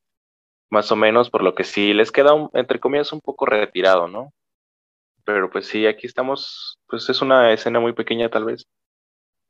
más 0.69 0.91
o 0.91 0.95
menos, 0.95 1.29
por 1.29 1.43
lo 1.43 1.55
que 1.55 1.63
sí 1.63 1.93
les 1.93 2.11
queda, 2.11 2.33
un, 2.33 2.49
entre 2.53 2.79
comillas, 2.79 3.13
un 3.13 3.21
poco 3.21 3.45
retirado, 3.45 4.07
¿no? 4.07 4.31
Pero 5.25 5.49
pues 5.49 5.67
sí, 5.67 5.85
aquí 5.87 6.07
estamos, 6.07 6.77
pues 6.87 7.09
es 7.09 7.21
una 7.21 7.53
escena 7.53 7.79
muy 7.79 7.93
pequeña 7.93 8.29
tal 8.29 8.45
vez 8.45 8.65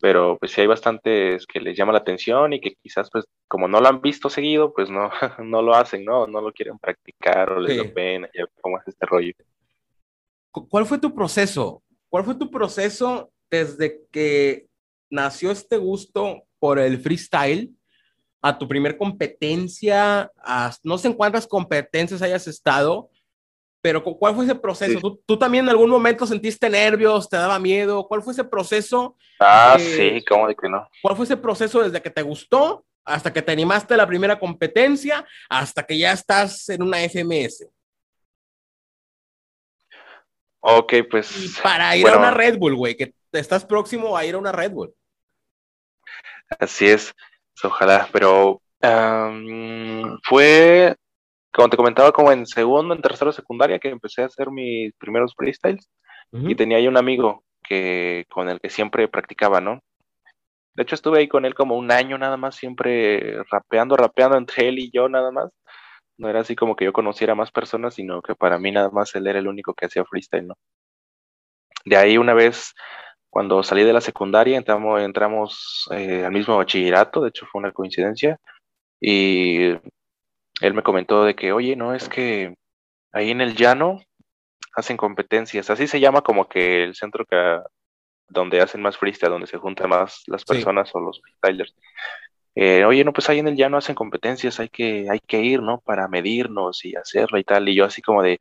pero 0.03 0.37
pues 0.37 0.51
sí 0.51 0.59
hay 0.59 0.67
bastantes 0.67 1.47
que 1.47 1.61
les 1.61 1.77
llama 1.77 1.93
la 1.93 1.99
atención 1.99 2.51
y 2.51 2.59
que 2.59 2.75
quizás 2.75 3.09
pues 3.09 3.23
como 3.47 3.69
no 3.69 3.79
lo 3.79 3.87
han 3.87 4.01
visto 4.01 4.29
seguido, 4.29 4.73
pues 4.73 4.89
no, 4.89 5.09
no 5.41 5.61
lo 5.61 5.73
hacen, 5.73 6.03
¿no? 6.03 6.27
No 6.27 6.41
lo 6.41 6.51
quieren 6.51 6.77
practicar 6.77 7.53
o 7.53 7.61
les 7.61 7.77
da 7.77 7.85
pena, 7.93 8.29
ya 8.33 8.43
cómo 8.59 8.77
es 8.79 8.83
este 8.85 9.05
rollo. 9.05 9.31
¿Cuál 10.51 10.85
fue 10.85 10.97
tu 10.97 11.15
proceso? 11.15 11.81
¿Cuál 12.09 12.25
fue 12.25 12.35
tu 12.35 12.51
proceso 12.51 13.31
desde 13.49 14.05
que 14.11 14.67
nació 15.09 15.51
este 15.51 15.77
gusto 15.77 16.43
por 16.63 16.79
el 16.79 16.97
freestyle 16.97 17.69
a 18.41 18.57
tu 18.57 18.69
primer 18.69 18.97
competencia? 18.97 20.31
no 20.81 20.97
sé 20.97 21.09
en 21.09 21.13
cuántas 21.13 21.45
competencias 21.45 22.21
hayas 22.21 22.47
estado, 22.47 23.09
pero 23.81 24.01
¿cuál 24.01 24.33
fue 24.33 24.45
ese 24.45 24.55
proceso? 24.55 25.19
¿Tú, 25.25 25.37
también 25.37 25.65
en 25.65 25.71
algún 25.71 25.89
momento 25.89 26.25
sentiste 26.25 26.69
nervios, 26.69 27.27
te 27.27 27.35
daba 27.35 27.59
miedo? 27.59 28.07
¿Cuál 28.07 28.21
fue 28.21 28.31
ese 28.31 28.45
proceso? 28.45 29.17
Ah, 29.41 29.75
sí, 29.77 30.23
¿cómo 30.25 30.47
de 30.47 30.55
que 30.55 30.69
no? 30.69 30.87
¿Cuál 31.01 31.17
fue 31.17 31.25
ese 31.25 31.35
proceso 31.35 31.83
desde 31.83 32.01
que 32.01 32.09
te 32.09 32.21
gustó 32.21 32.85
hasta 33.03 33.33
que 33.33 33.41
te 33.41 33.51
animaste 33.51 33.95
a 33.95 33.97
la 33.97 34.07
primera 34.07 34.39
competencia 34.39 35.25
hasta 35.49 35.83
que 35.83 35.97
ya 35.97 36.13
estás 36.13 36.69
en 36.69 36.81
una 36.81 36.99
FMS? 36.99 37.67
Ok, 40.61 40.93
pues. 41.11 41.43
Y 41.43 41.61
para 41.61 41.93
ir 41.97 42.07
a 42.07 42.17
una 42.17 42.31
Red 42.31 42.57
Bull, 42.57 42.77
güey, 42.77 42.95
que 42.95 43.13
estás 43.33 43.65
próximo 43.65 44.15
a 44.15 44.23
ir 44.23 44.35
a 44.35 44.37
una 44.37 44.53
Red 44.53 44.71
Bull. 44.71 44.95
Así 46.59 46.87
es, 46.87 47.13
ojalá, 47.63 48.07
pero 48.11 48.61
fue 50.23 50.95
como 51.53 51.69
te 51.69 51.77
comentaba, 51.77 52.11
como 52.11 52.31
en 52.31 52.47
segundo, 52.47 52.95
en 52.95 53.01
tercero 53.01 53.31
secundaria, 53.31 53.77
que 53.77 53.89
empecé 53.89 54.23
a 54.23 54.25
hacer 54.25 54.49
mis 54.49 54.91
primeros 54.95 55.33
freestyles. 55.35 55.87
Y 56.31 56.55
tenía 56.55 56.77
ahí 56.77 56.87
un 56.87 56.97
amigo 56.97 57.43
que, 57.63 58.25
con 58.31 58.49
el 58.49 58.59
que 58.59 58.71
siempre 58.71 59.07
practicaba, 59.07 59.61
¿no? 59.61 59.81
De 60.73 60.81
hecho, 60.81 60.95
estuve 60.95 61.19
ahí 61.19 61.27
con 61.27 61.45
él 61.45 61.53
como 61.53 61.77
un 61.77 61.91
año 61.91 62.17
nada 62.17 62.37
más, 62.37 62.55
siempre 62.55 63.37
rapeando, 63.51 63.95
rapeando 63.95 64.35
entre 64.35 64.67
él 64.69 64.79
y 64.79 64.89
yo 64.91 65.07
nada 65.07 65.29
más. 65.29 65.51
No 66.17 66.27
era 66.29 66.39
así 66.39 66.55
como 66.55 66.75
que 66.75 66.85
yo 66.85 66.93
conociera 66.93 67.35
más 67.35 67.51
personas, 67.51 67.93
sino 67.93 68.23
que 68.23 68.33
para 68.33 68.57
mí 68.57 68.71
nada 68.71 68.89
más 68.89 69.13
él 69.13 69.27
era 69.27 69.37
el 69.37 69.47
único 69.47 69.75
que 69.75 69.85
hacía 69.85 70.05
freestyle, 70.05 70.47
¿no? 70.47 70.55
De 71.85 71.95
ahí 71.95 72.17
una 72.17 72.33
vez, 72.33 72.73
cuando 73.33 73.63
salí 73.63 73.83
de 73.83 73.93
la 73.93 73.99
secundaria, 73.99 74.55
entramos, 74.55 75.01
entramos 75.01 75.89
eh, 75.89 76.23
al 76.23 76.31
mismo 76.31 76.55
bachillerato, 76.55 77.21
de 77.21 77.29
hecho 77.29 77.47
fue 77.51 77.57
una 77.57 77.71
coincidencia, 77.71 78.37
y 79.01 79.69
él 80.61 80.73
me 80.75 80.83
comentó 80.83 81.25
de 81.25 81.33
que, 81.33 81.51
oye, 81.51 81.75
no, 81.75 81.95
es 81.95 82.07
que 82.07 82.53
ahí 83.11 83.31
en 83.31 83.41
el 83.41 83.55
llano 83.55 83.97
hacen 84.75 84.97
competencias, 84.97 85.71
así 85.71 85.87
se 85.87 85.99
llama 85.99 86.21
como 86.21 86.47
que 86.47 86.83
el 86.83 86.93
centro 86.93 87.25
que, 87.25 87.57
donde 88.29 88.61
hacen 88.61 88.83
más 88.83 88.97
freestyle, 88.97 89.31
donde 89.31 89.47
se 89.47 89.57
juntan 89.57 89.89
más 89.89 90.21
las 90.27 90.45
personas 90.45 90.91
o 90.93 90.99
los 90.99 91.19
freestylers. 91.19 91.73
Eh, 92.53 92.85
oye, 92.85 93.03
no, 93.03 93.13
pues 93.13 93.31
ahí 93.31 93.39
en 93.39 93.47
el 93.47 93.55
llano 93.55 93.77
hacen 93.77 93.95
competencias, 93.95 94.59
hay 94.59 94.69
que, 94.69 95.07
hay 95.09 95.19
que 95.25 95.41
ir, 95.41 95.59
¿no? 95.63 95.79
Para 95.79 96.07
medirnos 96.07 96.85
y 96.85 96.95
hacerlo 96.95 97.39
y 97.39 97.43
tal. 97.43 97.67
Y 97.67 97.73
yo 97.73 97.85
así 97.85 97.99
como 98.03 98.21
de, 98.21 98.39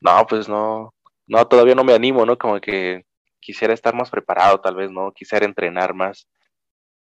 no, 0.00 0.24
pues 0.28 0.48
no, 0.48 0.94
no, 1.26 1.48
todavía 1.48 1.74
no 1.74 1.82
me 1.82 1.92
animo, 1.92 2.24
¿no? 2.24 2.38
Como 2.38 2.60
que 2.60 3.02
quisiera 3.48 3.72
estar 3.72 3.94
más 3.94 4.10
preparado, 4.10 4.60
tal 4.60 4.76
vez, 4.76 4.90
¿no? 4.90 5.10
Quisiera 5.10 5.46
entrenar 5.46 5.94
más. 5.94 6.28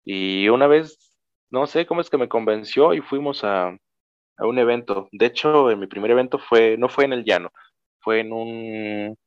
Y 0.04 0.50
una 0.50 0.68
vez, 0.68 1.18
no 1.50 1.66
sé 1.66 1.86
cómo 1.86 2.02
es 2.02 2.10
que 2.10 2.18
me 2.18 2.28
convenció 2.28 2.94
y 2.94 3.00
fuimos 3.00 3.46
a, 3.46 3.70
a 3.70 4.46
un 4.46 4.60
evento. 4.60 5.08
De 5.14 5.28
hecho, 5.28 5.72
en 5.72 5.80
mi 5.80 5.88
primer 5.88 6.12
evento 6.12 6.38
fue, 6.38 6.76
no 6.78 6.90
fue 6.90 7.06
en 7.06 7.14
el 7.14 7.24
llano, 7.24 7.54
fue 8.02 8.20
en 8.20 8.34
un 8.34 9.18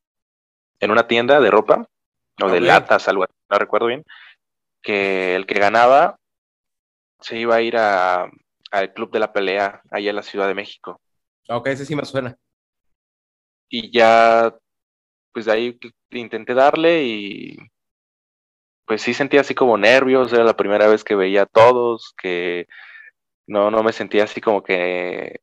en 0.80 0.90
una 0.90 1.08
tienda 1.08 1.40
de 1.40 1.50
ropa 1.50 1.88
o 2.42 2.50
de 2.50 2.60
latas, 2.60 3.08
algo 3.08 3.24
no 3.50 3.58
recuerdo 3.58 3.86
bien, 3.86 4.04
que 4.82 5.34
el 5.34 5.46
que 5.46 5.58
ganaba 5.58 6.18
se 7.20 7.38
iba 7.38 7.54
a 7.54 7.62
ir 7.62 7.78
a, 7.78 8.30
al 8.70 8.92
Club 8.92 9.10
de 9.10 9.18
la 9.18 9.32
Pelea 9.32 9.80
allá 9.90 10.10
en 10.10 10.16
la 10.16 10.22
Ciudad 10.22 10.46
de 10.46 10.54
México. 10.54 11.00
Ok, 11.48 11.68
ese 11.68 11.86
sí 11.86 11.96
me 11.96 12.04
suena. 12.04 12.36
Y 13.70 13.90
ya, 13.90 14.54
pues 15.32 15.46
de 15.46 15.52
ahí 15.52 15.78
intenté 16.10 16.54
darle 16.54 17.04
y 17.04 17.56
pues 18.86 19.02
sí 19.02 19.14
sentía 19.14 19.42
así 19.42 19.54
como 19.54 19.76
nervios, 19.76 20.32
era 20.32 20.44
la 20.44 20.56
primera 20.56 20.88
vez 20.88 21.04
que 21.04 21.14
veía 21.14 21.42
a 21.42 21.46
todos, 21.46 22.14
que 22.20 22.66
no, 23.46 23.70
no 23.70 23.82
me 23.82 23.92
sentía 23.92 24.24
así 24.24 24.40
como 24.40 24.62
que 24.62 25.40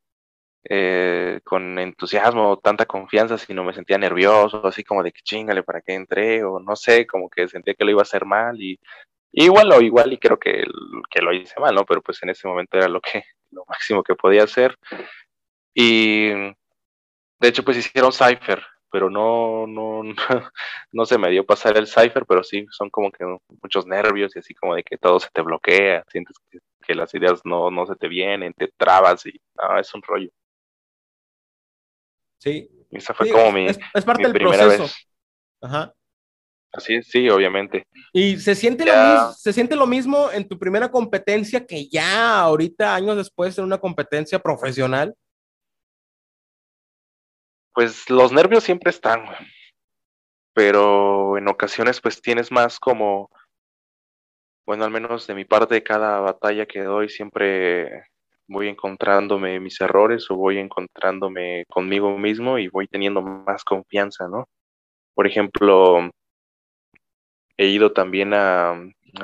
eh, 0.68 1.40
con 1.44 1.78
entusiasmo 1.78 2.58
tanta 2.58 2.86
confianza, 2.86 3.38
sino 3.38 3.62
me 3.64 3.72
sentía 3.72 3.98
nervioso, 3.98 4.66
así 4.66 4.82
como 4.84 5.02
de 5.04 5.12
que 5.12 5.22
chingale 5.22 5.62
para 5.62 5.80
qué 5.80 5.94
entré, 5.94 6.44
o 6.44 6.58
no 6.60 6.74
sé, 6.76 7.06
como 7.06 7.30
que 7.30 7.48
sentía 7.48 7.74
que 7.74 7.84
lo 7.84 7.92
iba 7.92 8.00
a 8.00 8.02
hacer 8.02 8.24
mal 8.26 8.60
y, 8.60 8.80
igual 9.32 9.72
o 9.72 9.80
igual 9.80 10.12
y 10.12 10.18
creo 10.18 10.38
que, 10.38 10.64
que 11.10 11.22
lo 11.22 11.32
hice 11.32 11.60
mal, 11.60 11.74
¿no? 11.74 11.84
Pero 11.84 12.02
pues 12.02 12.22
en 12.22 12.30
ese 12.30 12.48
momento 12.48 12.78
era 12.78 12.88
lo 12.88 13.00
que, 13.00 13.22
lo 13.52 13.64
máximo 13.68 14.02
que 14.02 14.16
podía 14.16 14.44
hacer. 14.44 14.76
Y 15.74 16.30
de 16.30 17.48
hecho, 17.48 17.64
pues 17.64 17.76
hicieron 17.78 18.12
Cypher, 18.12 18.62
pero 18.96 19.10
no, 19.10 19.66
no, 19.68 20.02
no, 20.92 21.06
se 21.06 21.18
me 21.18 21.30
dio 21.30 21.44
pasar 21.44 21.76
el 21.76 21.86
Cypher, 21.86 22.24
pero 22.26 22.42
sí, 22.42 22.64
son 22.70 22.88
como 22.88 23.10
que 23.12 23.24
muchos 23.62 23.86
nervios 23.86 24.34
y 24.34 24.38
así 24.38 24.54
como 24.54 24.74
de 24.74 24.82
que 24.82 24.96
todo 24.96 25.20
se 25.20 25.28
te 25.32 25.42
bloquea, 25.42 26.02
sientes 26.08 26.36
que 26.50 26.58
que 26.86 26.94
las 26.94 27.12
ideas 27.14 27.40
no, 27.44 27.70
no 27.70 27.86
se 27.86 27.96
te 27.96 28.08
vienen, 28.08 28.52
te 28.54 28.68
trabas 28.76 29.26
y 29.26 29.40
es 29.80 29.94
un 29.94 30.02
rollo. 30.02 30.30
Sí. 32.38 32.70
Esa 32.92 33.12
fue 33.12 33.28
como 33.28 33.50
mi, 33.50 33.66
es, 33.66 33.78
parte 34.04 34.22
del 34.22 34.32
primera 34.32 34.62
proceso. 34.62 34.84
vez. 34.84 34.94
Ajá. 35.60 35.92
Así 36.72 37.02
sí, 37.02 37.28
obviamente. 37.28 37.86
¿Y 38.12 38.38
se 38.38 38.54
siente, 38.54 38.84
lo 38.84 39.32
se 39.32 39.52
siente 39.52 39.74
lo 39.74 39.86
mismo 39.86 40.30
en 40.30 40.46
tu 40.46 40.58
primera 40.58 40.90
competencia 40.90 41.66
que 41.66 41.88
ya 41.88 42.40
ahorita, 42.40 42.94
años 42.94 43.16
después, 43.16 43.58
en 43.58 43.64
una 43.64 43.78
competencia 43.78 44.38
profesional? 44.38 45.14
Pues 47.76 48.08
los 48.08 48.32
nervios 48.32 48.64
siempre 48.64 48.88
están, 48.88 49.26
pero 50.54 51.36
en 51.36 51.46
ocasiones 51.46 52.00
pues 52.00 52.22
tienes 52.22 52.50
más 52.50 52.80
como 52.80 53.28
bueno, 54.64 54.84
al 54.84 54.90
menos 54.90 55.26
de 55.26 55.34
mi 55.34 55.44
parte, 55.44 55.82
cada 55.82 56.20
batalla 56.20 56.64
que 56.64 56.82
doy 56.82 57.10
siempre 57.10 58.06
voy 58.48 58.68
encontrándome 58.68 59.60
mis 59.60 59.78
errores 59.82 60.30
o 60.30 60.36
voy 60.36 60.56
encontrándome 60.56 61.66
conmigo 61.68 62.16
mismo 62.16 62.58
y 62.58 62.68
voy 62.68 62.88
teniendo 62.88 63.20
más 63.20 63.62
confianza, 63.62 64.26
¿no? 64.26 64.48
Por 65.12 65.26
ejemplo, 65.26 66.10
he 67.58 67.66
ido 67.66 67.92
también 67.92 68.32
a, 68.32 68.74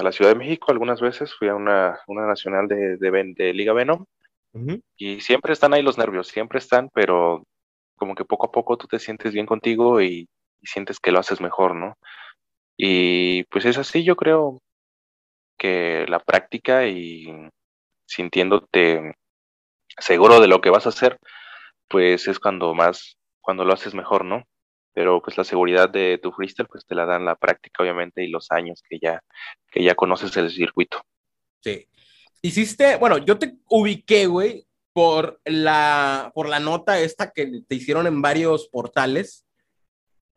la 0.02 0.12
Ciudad 0.12 0.32
de 0.32 0.38
México 0.38 0.70
algunas 0.70 1.00
veces, 1.00 1.34
fui 1.34 1.48
a 1.48 1.54
una, 1.54 1.98
nacional 2.06 2.68
de, 2.68 2.98
de, 2.98 3.54
Liga 3.54 3.72
Venom. 3.72 4.04
Y 4.98 5.22
siempre 5.22 5.54
están 5.54 5.72
ahí 5.72 5.80
los 5.80 5.96
nervios, 5.96 6.28
siempre 6.28 6.58
están, 6.58 6.90
pero 6.92 7.46
como 8.02 8.16
que 8.16 8.24
poco 8.24 8.46
a 8.46 8.50
poco 8.50 8.76
tú 8.76 8.88
te 8.88 8.98
sientes 8.98 9.32
bien 9.32 9.46
contigo 9.46 10.02
y, 10.02 10.28
sientes 10.64 10.98
que 10.98 11.12
lo 11.12 11.20
haces 11.20 11.40
mejor, 11.40 11.76
¿no? 11.76 11.94
Y 12.76 13.44
pues 13.44 13.64
es 13.64 13.78
así, 13.78 14.02
yo 14.02 14.16
creo, 14.16 14.60
que 15.56 16.04
la 16.08 16.18
práctica 16.18 16.86
y 16.88 17.48
sintiéndote 18.06 19.14
seguro 19.98 20.40
de 20.40 20.48
lo 20.48 20.60
que 20.60 20.70
vas 20.70 20.86
a 20.86 20.88
hacer, 20.88 21.16
pues 21.88 22.26
es 22.26 22.40
cuando 22.40 22.74
más, 22.74 23.16
cuando 23.40 23.64
lo 23.64 23.72
haces 23.72 23.94
mejor, 23.94 24.24
¿no? 24.24 24.42
Pero 24.92 25.22
pues 25.22 25.38
la 25.38 25.44
seguridad 25.44 25.88
de 25.88 26.18
tu 26.18 26.32
freestyle, 26.32 26.68
pues 26.68 26.84
te 26.84 26.96
la 26.96 27.06
dan 27.06 27.24
la 27.24 27.36
práctica, 27.36 27.84
obviamente, 27.84 28.24
y 28.24 28.28
los 28.28 28.50
años 28.50 28.82
que 28.88 28.98
ya, 29.00 29.22
que 29.70 29.84
ya 29.84 29.94
conoces 29.94 30.36
el 30.36 30.50
circuito. 30.50 31.02
Sí. 31.60 31.86
Hiciste, 32.40 32.96
bueno, 32.96 33.18
yo 33.18 33.38
te 33.38 33.54
ubiqué, 33.68 34.26
güey, 34.26 34.66
por 34.92 35.40
la, 35.44 36.30
por 36.34 36.48
la 36.48 36.60
nota 36.60 36.98
esta 36.98 37.30
que 37.30 37.62
te 37.66 37.74
hicieron 37.74 38.06
en 38.06 38.20
varios 38.20 38.68
portales, 38.68 39.44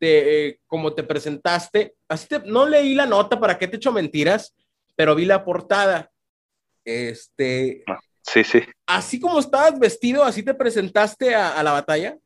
de 0.00 0.48
eh, 0.48 0.60
cómo 0.66 0.94
te 0.94 1.02
presentaste. 1.02 1.94
Así 2.08 2.28
te, 2.28 2.40
no 2.40 2.66
leí 2.66 2.94
la 2.94 3.06
nota, 3.06 3.40
¿para 3.40 3.58
qué 3.58 3.68
te 3.68 3.76
echo 3.76 3.92
mentiras? 3.92 4.54
pero 4.96 5.14
vi 5.14 5.26
la 5.26 5.44
portada. 5.44 6.10
Este. 6.84 7.84
Ah, 7.86 8.00
sí, 8.22 8.42
sí. 8.42 8.60
Así 8.86 9.20
como 9.20 9.38
estabas 9.38 9.78
vestido, 9.78 10.24
así 10.24 10.42
te 10.42 10.54
presentaste 10.54 11.34
a, 11.34 11.62
la 11.62 11.72
batalla. 11.72 12.16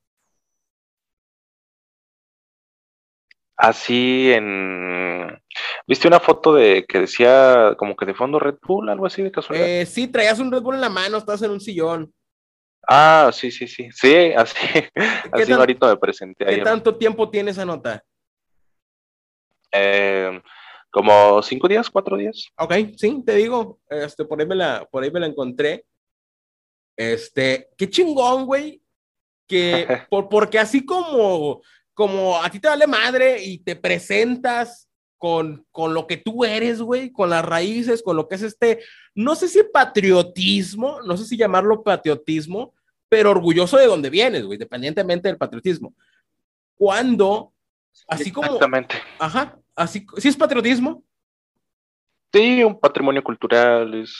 Así 3.57 4.33
en... 4.33 5.39
¿Viste 5.87 6.09
una 6.09 6.21
foto 6.21 6.55
de 6.55 6.87
que 6.89 7.01
decía 7.01 7.75
como 7.77 7.95
que 7.95 8.07
de 8.07 8.15
fondo 8.15 8.39
Red 8.39 8.57
Bull, 8.63 8.89
algo 8.89 9.05
así 9.05 9.23
de 9.23 9.31
casualidad? 9.31 9.69
Eh, 9.69 9.85
sí, 9.85 10.09
traías 10.09 10.39
un 10.39 10.51
Red 10.51 10.63
Bull 10.63 10.77
en 10.77 10.81
la 10.81 10.89
mano, 10.89 11.19
estás 11.19 11.43
en 11.43 11.51
un 11.51 11.61
sillón. 11.61 12.15
Ah, 12.93 13.31
sí, 13.33 13.53
sí, 13.53 13.69
sí. 13.69 13.89
Sí, 13.93 14.33
así, 14.37 14.57
así 15.31 15.53
ahorita 15.53 15.87
me 15.87 15.97
presenté 15.97 16.45
¿Qué 16.45 16.55
ayer. 16.55 16.65
tanto 16.65 16.97
tiempo 16.97 17.31
tiene 17.31 17.53
esa 17.53 17.65
nota? 17.65 18.05
Eh, 19.71 20.43
como 20.91 21.41
cinco 21.41 21.69
días, 21.69 21.89
cuatro 21.89 22.17
días. 22.17 22.49
Ok, 22.59 22.75
sí, 22.97 23.23
te 23.25 23.37
digo, 23.37 23.79
este, 23.89 24.25
por 24.25 24.41
ahí 24.41 24.47
me 24.47 24.57
la, 24.57 24.89
por 24.91 25.05
ahí 25.05 25.11
me 25.13 25.21
la 25.21 25.27
encontré. 25.27 25.85
Este, 26.97 27.69
qué 27.79 27.89
chingón, 27.89 28.45
güey, 28.45 28.83
que 29.47 29.87
por, 30.11 30.29
porque 30.29 30.59
así 30.59 30.85
como, 30.85 31.63
como 31.95 32.43
a 32.43 32.51
ti 32.51 32.59
te 32.59 32.67
vale 32.67 32.89
madre 32.89 33.41
y 33.41 33.59
te 33.59 33.77
presentas 33.77 34.91
con, 35.17 35.65
con 35.71 35.95
lo 35.95 36.09
que 36.09 36.17
tú 36.17 36.45
eres, 36.45 36.83
güey, 36.83 37.13
con 37.13 37.31
las 37.31 37.45
raíces, 37.45 38.03
con 38.03 38.17
lo 38.17 38.27
que 38.27 38.35
es 38.35 38.43
este, 38.43 38.81
no 39.15 39.37
sé 39.37 39.47
si 39.47 39.63
patriotismo, 39.63 41.01
no 41.03 41.17
sé 41.17 41.25
si 41.25 41.37
llamarlo 41.37 41.85
patriotismo, 41.85 42.75
pero 43.11 43.33
orgulloso 43.33 43.77
de 43.77 43.87
donde 43.87 44.09
vienes, 44.09 44.45
güey, 44.45 44.55
independientemente 44.57 45.29
del 45.29 45.37
patriotismo. 45.37 45.93
Cuando, 46.77 47.53
así 48.09 48.33
como, 48.33 48.47
Exactamente. 48.47 48.95
ajá, 49.19 49.59
así, 49.75 50.07
sí 50.17 50.29
es 50.29 50.37
patriotismo, 50.37 51.05
Sí, 52.33 52.63
un 52.63 52.79
patrimonio 52.79 53.25
cultural 53.25 53.93
es... 53.95 54.15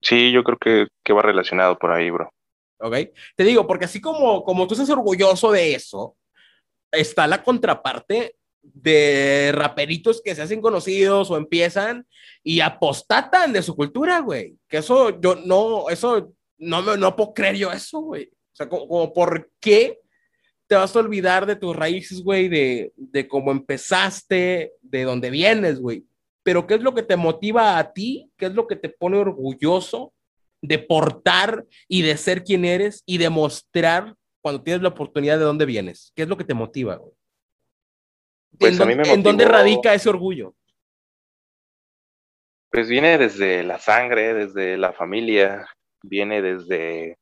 sí, 0.00 0.32
yo 0.32 0.42
creo 0.42 0.58
que, 0.58 0.86
que 1.04 1.12
va 1.12 1.22
relacionado 1.22 1.78
por 1.78 1.92
ahí, 1.92 2.10
bro. 2.10 2.32
¿ok? 2.78 2.96
Te 3.36 3.44
digo, 3.44 3.66
porque 3.66 3.84
así 3.84 4.00
como, 4.00 4.42
como 4.44 4.66
tú 4.66 4.74
estás 4.74 4.88
orgulloso 4.90 5.52
de 5.52 5.74
eso, 5.74 6.16
está 6.90 7.26
la 7.26 7.42
contraparte 7.42 8.36
de 8.62 9.52
raperitos 9.54 10.22
que 10.22 10.34
se 10.34 10.42
hacen 10.42 10.60
conocidos 10.60 11.30
o 11.30 11.36
empiezan 11.36 12.06
y 12.42 12.60
apostatan 12.60 13.52
de 13.52 13.62
su 13.62 13.76
cultura, 13.76 14.20
güey. 14.20 14.56
Que 14.66 14.78
eso 14.78 15.20
yo 15.20 15.36
no, 15.36 15.88
eso 15.90 16.32
no 16.58 16.82
me 16.82 16.96
no 16.96 17.14
puedo 17.16 17.34
creer 17.34 17.56
yo 17.56 17.72
eso, 17.72 18.00
güey. 18.00 18.24
O 18.26 18.56
sea, 18.56 18.68
como, 18.68 18.88
como 18.88 19.12
por 19.12 19.50
qué 19.60 19.98
te 20.66 20.74
vas 20.74 20.94
a 20.96 20.98
olvidar 20.98 21.46
de 21.46 21.56
tus 21.56 21.76
raíces, 21.76 22.22
güey, 22.22 22.48
de, 22.48 22.92
de 22.96 23.28
cómo 23.28 23.50
empezaste, 23.52 24.72
de 24.80 25.02
dónde 25.04 25.30
vienes, 25.30 25.78
güey. 25.80 26.04
Pero 26.42 26.66
¿qué 26.66 26.74
es 26.74 26.80
lo 26.80 26.94
que 26.94 27.02
te 27.02 27.16
motiva 27.16 27.78
a 27.78 27.92
ti? 27.92 28.30
¿Qué 28.36 28.46
es 28.46 28.54
lo 28.54 28.66
que 28.66 28.76
te 28.76 28.88
pone 28.88 29.18
orgulloso 29.18 30.12
de 30.62 30.78
portar 30.78 31.64
y 31.88 32.02
de 32.02 32.16
ser 32.16 32.42
quien 32.44 32.64
eres 32.64 33.02
y 33.06 33.18
de 33.18 33.30
mostrar 33.30 34.14
cuando 34.40 34.62
tienes 34.62 34.82
la 34.82 34.88
oportunidad 34.88 35.38
de 35.38 35.44
dónde 35.44 35.66
vienes? 35.66 36.12
¿Qué 36.16 36.22
es 36.22 36.28
lo 36.28 36.36
que 36.36 36.44
te 36.44 36.54
motiva, 36.54 36.96
güey? 36.96 37.12
Pues 38.58 38.76
¿En, 38.76 38.82
a 38.82 38.86
mí 38.86 38.94
dónde- 38.94 39.08
me 39.08 39.14
¿En 39.14 39.22
dónde 39.22 39.44
radica 39.44 39.92
ese 39.94 40.08
orgullo? 40.08 40.54
Pues 42.70 42.88
viene 42.88 43.18
desde 43.18 43.62
la 43.62 43.78
sangre, 43.78 44.34
desde 44.34 44.76
la 44.76 44.92
familia, 44.92 45.66
viene 46.02 46.42
desde, 46.42 47.18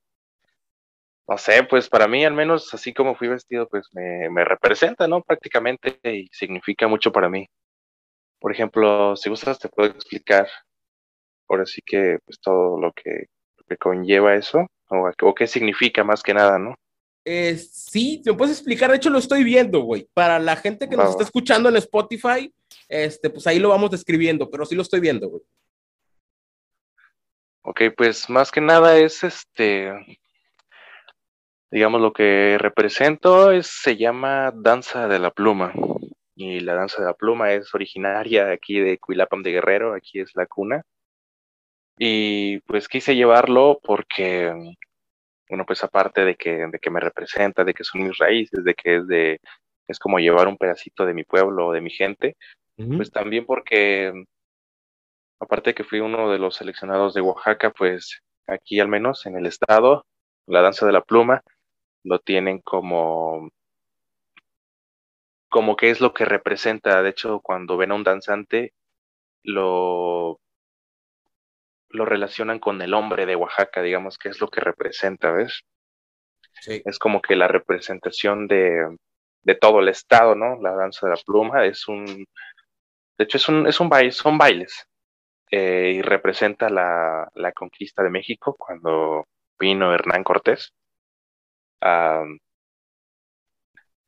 no 1.29 1.39
sé, 1.39 1.65
pues 1.65 1.89
para 1.89 2.07
mí 2.09 2.25
al 2.25 2.35
menos 2.35 2.73
así 2.75 2.93
como 2.93 3.15
fui 3.15 3.29
vestido, 3.29 3.69
pues 3.69 3.89
me, 3.93 4.29
me 4.31 4.45
representa, 4.45 5.09
¿no? 5.09 5.23
Prácticamente 5.23 5.99
y 6.03 6.29
significa 6.33 6.89
mucho 6.89 7.13
para 7.13 7.29
mí. 7.29 7.47
Por 8.41 8.53
ejemplo, 8.53 9.17
si 9.17 9.31
gustas 9.31 9.59
te 9.59 9.69
puedo 9.69 9.91
explicar 9.91 10.49
ahora 11.49 11.67
sí 11.67 11.81
que 11.85 12.19
pues 12.25 12.41
todo 12.41 12.81
lo 12.81 12.93
que, 12.93 13.27
lo 13.57 13.65
que 13.69 13.77
conlleva 13.77 14.35
eso 14.35 14.67
o, 14.89 15.11
o 15.23 15.35
qué 15.35 15.47
significa 15.47 16.05
más 16.05 16.23
que 16.23 16.35
nada, 16.35 16.59
¿no? 16.59 16.75
Eh, 17.25 17.57
sí, 17.57 18.21
¿te 18.23 18.35
puedes 18.35 18.57
explicar? 18.59 18.91
De 18.91 18.97
hecho, 18.97 19.09
lo 19.09 19.19
estoy 19.19 19.45
viendo, 19.45 19.81
güey. 19.81 20.07
Para 20.13 20.39
la 20.39 20.57
gente 20.57 20.89
que 20.89 20.97
nos 20.97 21.07
Va, 21.07 21.11
está 21.11 21.23
escuchando 21.23 21.71
en 21.71 21.77
Spotify, 21.77 22.53
este, 22.87 23.31
pues 23.31 23.47
ahí 23.47 23.59
lo 23.59 23.71
vamos 23.71 23.91
describiendo, 23.91 24.51
pero 24.51 24.67
sí 24.67 24.75
lo 24.75 24.83
estoy 24.83 25.01
viendo, 25.01 25.31
güey. 25.31 25.43
Ok, 27.67 27.81
pues 27.97 28.29
más 28.29 28.51
que 28.51 28.61
nada 28.61 28.99
es 28.99 29.25
este, 29.25 29.91
digamos, 31.71 32.01
lo 32.01 32.13
que 32.13 32.59
represento 32.59 33.51
es, 33.51 33.67
se 33.67 33.97
llama 33.97 34.53
danza 34.55 35.09
de 35.09 35.19
la 35.19 35.31
pluma. 35.31 35.73
Y 36.37 36.61
la 36.61 36.75
danza 36.75 37.01
de 37.01 37.07
la 37.07 37.15
pluma 37.15 37.53
es 37.53 37.75
originaria 37.75 38.51
aquí 38.51 38.79
de 38.81 38.99
Cuilapam 38.99 39.43
de 39.43 39.53
Guerrero, 39.53 39.95
aquí 39.95 40.21
es 40.21 40.33
la 40.35 40.45
cuna. 40.47 40.83
Y 41.99 42.59
pues 42.61 42.87
quise 42.87 43.17
llevarlo 43.17 43.81
porque, 43.83 44.53
bueno, 45.49 45.65
pues 45.65 45.83
aparte 45.83 46.25
de 46.25 46.35
que, 46.37 46.67
de 46.67 46.79
que 46.79 46.91
me 46.91 47.01
representa, 47.01 47.65
de 47.65 47.73
que 47.73 47.85
son 47.85 48.03
mis 48.03 48.19
raíces, 48.19 48.63
de 48.63 48.75
que 48.75 48.97
es 48.97 49.07
de, 49.07 49.41
es 49.89 49.99
como 49.99 50.19
llevar 50.19 50.49
un 50.49 50.59
pedacito 50.59 51.07
de 51.07 51.15
mi 51.15 51.25
pueblo, 51.25 51.73
de 51.73 51.81
mi 51.81 51.91
gente, 51.91 52.37
pues 52.77 53.11
también 53.11 53.47
porque, 53.47 54.13
aparte 55.45 55.71
de 55.71 55.75
que 55.75 55.85
fui 55.85 56.01
uno 56.01 56.31
de 56.31 56.39
los 56.39 56.57
seleccionados 56.57 57.15
de 57.15 57.21
Oaxaca, 57.21 57.71
pues 57.71 58.21
aquí 58.47 58.81
al 58.81 58.89
menos 58.89 59.27
en 59.27 59.37
el 59.37 59.47
estado, 59.47 60.07
la 60.47 60.61
danza 60.61 60.87
de 60.87 60.93
la 60.93 61.03
pluma 61.03 61.43
lo 62.03 62.19
tienen 62.19 62.61
como, 62.61 63.49
como 65.49 65.77
que 65.77 65.91
es 65.91 66.01
lo 66.01 66.13
que 66.13 66.25
representa. 66.25 67.03
De 67.03 67.11
hecho, 67.11 67.41
cuando 67.41 67.77
ven 67.77 67.93
a 67.93 67.95
un 67.95 68.05
danzante, 68.05 68.75
lo, 69.43 70.41
lo 71.89 72.05
relacionan 72.05 72.59
con 72.59 72.83
el 72.83 72.93
hombre 72.95 73.27
de 73.27 73.37
Oaxaca, 73.37 73.83
digamos 73.83 74.19
que 74.19 74.29
es 74.29 74.41
lo 74.41 74.49
que 74.49 74.61
representa, 74.61 75.31
¿ves? 75.31 75.63
Sí. 76.61 76.83
Es 76.85 76.99
como 76.99 77.21
que 77.23 77.37
la 77.37 77.49
representación 77.49 78.47
de, 78.47 78.97
de 79.43 79.55
todo 79.55 79.81
el 79.81 79.89
estado, 79.89 80.35
¿no? 80.35 80.61
La 80.61 80.73
danza 80.73 81.07
de 81.07 81.15
la 81.15 81.23
pluma 81.25 81.65
es 81.67 81.89
un, 81.89 82.05
de 82.07 83.25
hecho 83.25 83.37
es 83.37 83.49
un, 83.49 83.67
es 83.67 83.81
un 83.81 83.89
baile, 83.89 84.11
son 84.11 84.39
bailes, 84.39 84.87
eh, 85.57 85.95
y 85.97 86.03
representa 86.03 86.69
la, 86.71 87.31
la 87.35 87.53
conquista 87.53 88.03
de 88.03 88.11
México 88.11 88.57
cuando 88.59 89.27
vino 89.59 89.95
Hernán 89.95 90.25
Cortés 90.25 90.75
a, 91.81 92.25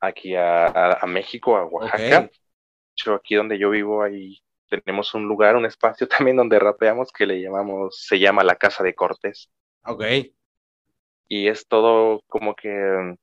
aquí 0.01 0.35
a, 0.35 0.67
a, 0.67 0.93
a 1.03 1.07
México, 1.07 1.57
a 1.57 1.65
Oaxaca. 1.67 2.23
Ok. 2.23 2.31
De 2.31 2.31
hecho, 2.97 3.15
aquí 3.15 3.35
donde 3.37 3.59
yo 3.59 3.71
vivo, 3.71 4.03
ahí 4.03 4.39
tenemos 4.69 5.15
un 5.15 5.25
lugar, 5.29 5.57
un 5.57 5.67
espacio 5.67 6.09
también 6.09 6.37
donde 6.39 6.59
rapeamos 6.59 7.13
que 7.13 7.27
le 7.27 7.43
llamamos, 7.43 7.99
se 8.07 8.19
llama 8.19 8.45
la 8.45 8.57
Casa 8.57 8.85
de 8.85 8.95
Cortés. 8.95 9.51
Ok. 9.85 10.35
Y 11.29 11.49
es 11.49 11.67
todo 11.69 12.23
como 12.29 12.55
que, 12.57 13.17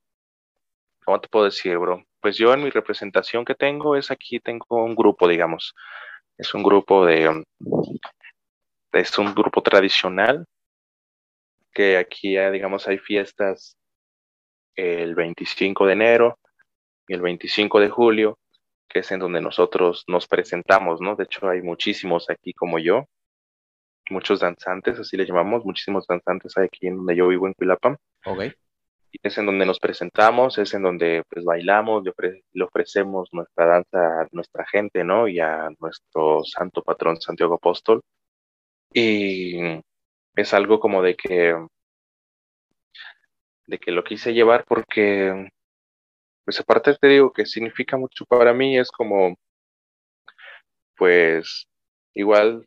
¿cómo 1.05 1.19
te 1.21 1.27
puedo 1.29 1.45
decir, 1.45 1.77
bro? 1.77 2.03
Pues 2.21 2.37
yo 2.37 2.53
en 2.53 2.63
mi 2.63 2.69
representación 2.69 3.45
que 3.45 3.55
tengo 3.55 3.95
es 3.95 4.11
aquí, 4.11 4.39
tengo 4.39 4.83
un 4.83 4.95
grupo, 4.95 5.27
digamos. 5.27 5.75
Es 6.37 6.53
un 6.53 6.63
grupo 6.63 7.05
de, 7.05 7.43
es 8.91 9.17
un 9.17 9.33
grupo 9.33 9.61
tradicional 9.61 10.45
que 11.71 11.97
aquí, 11.97 12.37
eh, 12.37 12.51
digamos, 12.51 12.87
hay 12.87 12.97
fiestas 12.97 13.77
el 14.75 15.15
25 15.15 15.85
de 15.85 15.93
enero 15.93 16.39
y 17.07 17.13
el 17.13 17.21
25 17.21 17.79
de 17.79 17.89
julio, 17.89 18.39
que 18.87 18.99
es 18.99 19.11
en 19.11 19.19
donde 19.19 19.41
nosotros 19.41 20.03
nos 20.07 20.27
presentamos, 20.27 21.01
¿no? 21.01 21.15
De 21.15 21.23
hecho, 21.23 21.47
hay 21.49 21.61
muchísimos 21.61 22.29
aquí 22.29 22.53
como 22.53 22.79
yo, 22.79 23.05
muchos 24.09 24.39
danzantes, 24.39 24.99
así 24.99 25.17
le 25.17 25.25
llamamos, 25.25 25.65
muchísimos 25.65 26.05
danzantes 26.07 26.57
aquí 26.57 26.87
en 26.87 26.97
donde 26.97 27.15
yo 27.15 27.27
vivo 27.27 27.47
en 27.47 27.53
Cuilapam. 27.53 27.97
Ok. 28.25 28.53
Es 29.21 29.37
en 29.37 29.45
donde 29.45 29.65
nos 29.65 29.79
presentamos, 29.79 30.57
es 30.57 30.73
en 30.73 30.83
donde 30.83 31.23
pues 31.29 31.45
bailamos, 31.45 32.03
le 32.03 32.63
ofrecemos 32.63 33.29
nuestra 33.31 33.65
danza 33.65 34.21
a 34.21 34.27
nuestra 34.31 34.65
gente, 34.65 35.03
¿no? 35.03 35.27
Y 35.27 35.39
a 35.39 35.69
nuestro 35.79 36.43
santo 36.43 36.81
patrón 36.83 37.21
Santiago 37.21 37.55
Apóstol. 37.55 38.01
Y 38.93 39.81
es 40.35 40.53
algo 40.53 40.79
como 40.79 41.01
de 41.01 41.15
que 41.15 41.55
de 43.67 43.79
que 43.79 43.91
lo 43.91 44.03
quise 44.03 44.33
llevar 44.33 44.65
porque 44.67 45.49
pues 46.45 46.59
aparte 46.59 46.95
te 46.95 47.07
digo 47.07 47.31
que 47.33 47.45
significa 47.45 47.97
mucho 47.97 48.25
para 48.25 48.53
mí, 48.53 48.77
es 48.77 48.91
como 48.91 49.35
pues 50.97 51.65
igual 52.13 52.65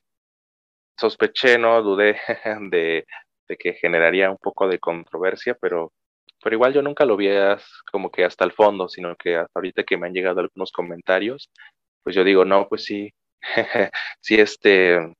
sospeché, 0.98 1.58
¿no? 1.58 1.82
Dudé 1.82 2.16
de, 2.70 3.06
de 3.48 3.56
que 3.56 3.74
generaría 3.74 4.30
un 4.30 4.38
poco 4.38 4.68
de 4.68 4.78
controversia, 4.78 5.56
pero 5.60 5.92
pero 6.46 6.54
igual 6.54 6.72
yo 6.72 6.80
nunca 6.80 7.04
lo 7.04 7.16
vi 7.16 7.26
como 7.90 8.08
que 8.08 8.24
hasta 8.24 8.44
el 8.44 8.52
fondo, 8.52 8.88
sino 8.88 9.16
que 9.16 9.34
hasta 9.34 9.50
ahorita 9.56 9.82
que 9.82 9.96
me 9.96 10.06
han 10.06 10.12
llegado 10.12 10.38
algunos 10.38 10.70
comentarios, 10.70 11.50
pues 12.04 12.14
yo 12.14 12.22
digo, 12.22 12.44
no, 12.44 12.68
pues 12.68 12.84
sí, 12.84 13.12
sí, 14.20 14.36
este, 14.36 15.12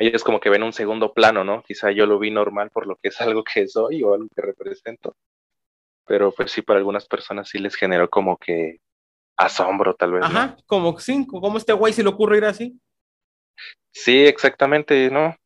ellos 0.00 0.24
como 0.24 0.40
que 0.40 0.50
ven 0.50 0.64
un 0.64 0.72
segundo 0.72 1.14
plano, 1.14 1.44
¿no? 1.44 1.62
Quizá 1.62 1.92
yo 1.92 2.06
lo 2.06 2.18
vi 2.18 2.32
normal 2.32 2.70
por 2.70 2.88
lo 2.88 2.96
que 2.96 3.10
es 3.10 3.20
algo 3.20 3.44
que 3.44 3.68
soy 3.68 4.02
o 4.02 4.14
algo 4.14 4.26
que 4.34 4.42
represento, 4.42 5.14
pero 6.08 6.32
pues 6.32 6.50
sí, 6.50 6.62
para 6.62 6.80
algunas 6.80 7.06
personas 7.06 7.48
sí 7.48 7.60
les 7.60 7.76
generó 7.76 8.10
como 8.10 8.36
que 8.36 8.80
asombro 9.36 9.94
tal 9.94 10.10
vez, 10.10 10.22
¿no? 10.22 10.26
Ajá, 10.26 10.56
como 10.66 10.98
cinco. 10.98 11.40
¿Cómo 11.40 11.56
este 11.56 11.72
güey 11.72 11.92
se 11.92 12.02
le 12.02 12.08
ocurre 12.08 12.38
ir 12.38 12.46
así? 12.46 12.76
Sí, 13.92 14.26
exactamente, 14.26 15.08
¿no? 15.08 15.36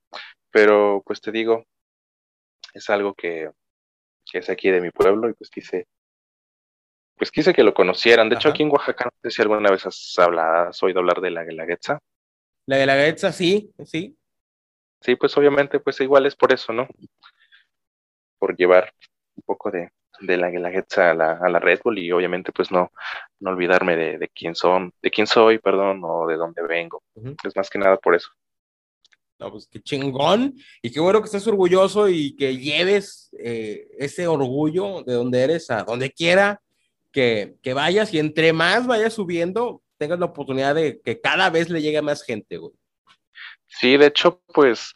Pero 0.50 1.02
pues 1.04 1.20
te 1.20 1.30
digo, 1.32 1.66
es 2.72 2.88
algo 2.88 3.12
que, 3.12 3.50
que 4.32 4.38
es 4.38 4.48
aquí 4.48 4.70
de 4.70 4.80
mi 4.80 4.90
pueblo 4.90 5.28
y 5.28 5.34
pues 5.34 5.50
quise 5.50 5.86
pues 7.16 7.30
quise 7.30 7.52
que 7.52 7.62
lo 7.62 7.74
conocieran. 7.74 8.28
De 8.28 8.34
hecho, 8.34 8.48
aquí 8.48 8.64
en 8.64 8.70
Oaxaca, 8.70 9.04
no 9.04 9.10
sé 9.22 9.30
si 9.30 9.42
alguna 9.42 9.70
vez 9.70 9.86
has 9.86 10.14
hablado, 10.18 10.70
has 10.70 10.82
oído 10.82 10.98
hablar 11.00 11.20
de 11.20 11.30
la 11.30 11.44
guelaguetza. 11.44 12.00
La 12.66 12.78
de 12.78 12.86
la 12.86 12.94
Guelaguetza, 12.94 13.30
sí, 13.30 13.72
sí. 13.84 14.16
Sí, 15.00 15.16
pues 15.16 15.36
obviamente, 15.36 15.78
pues 15.78 16.00
igual 16.00 16.26
es 16.26 16.34
por 16.34 16.52
eso, 16.52 16.72
¿no? 16.72 16.88
Por 18.38 18.56
llevar 18.56 18.92
un 19.36 19.42
poco 19.44 19.70
de, 19.70 19.90
de 20.20 20.36
la 20.36 20.48
guelaguetza 20.48 21.10
a 21.10 21.14
la, 21.14 21.32
a 21.32 21.48
la 21.48 21.58
Red 21.58 21.80
Bull 21.84 21.98
y 21.98 22.10
obviamente, 22.10 22.50
pues 22.52 22.72
no, 22.72 22.90
no 23.40 23.50
olvidarme 23.50 23.96
de, 23.96 24.18
de 24.18 24.28
quién 24.28 24.54
son, 24.54 24.92
de 25.02 25.10
quién 25.10 25.26
soy, 25.26 25.58
perdón, 25.58 26.00
o 26.04 26.26
de 26.26 26.36
dónde 26.36 26.62
vengo. 26.62 27.02
Es 27.44 27.54
más 27.54 27.68
que 27.68 27.78
nada 27.78 27.98
por 27.98 28.14
eso. 28.14 28.30
No, 29.38 29.50
pues 29.50 29.66
qué 29.66 29.80
chingón. 29.80 30.54
Y 30.82 30.92
qué 30.92 31.00
bueno 31.00 31.20
que 31.20 31.26
estés 31.26 31.46
orgulloso 31.48 32.08
y 32.08 32.36
que 32.36 32.56
lleves 32.56 33.31
eh, 33.44 33.88
ese 33.98 34.26
orgullo 34.26 35.02
de 35.02 35.14
donde 35.14 35.42
eres 35.42 35.70
a 35.70 35.84
donde 35.84 36.10
quiera 36.10 36.60
que, 37.10 37.56
que 37.62 37.74
vayas 37.74 38.12
y 38.14 38.18
entre 38.18 38.52
más 38.52 38.86
vayas 38.86 39.12
subiendo, 39.12 39.82
tengas 39.98 40.18
la 40.18 40.26
oportunidad 40.26 40.74
de 40.74 41.00
que 41.00 41.20
cada 41.20 41.50
vez 41.50 41.68
le 41.68 41.82
llegue 41.82 42.02
más 42.02 42.24
gente, 42.24 42.56
güey. 42.56 42.72
Sí, 43.66 43.96
de 43.96 44.06
hecho, 44.06 44.42
pues 44.52 44.92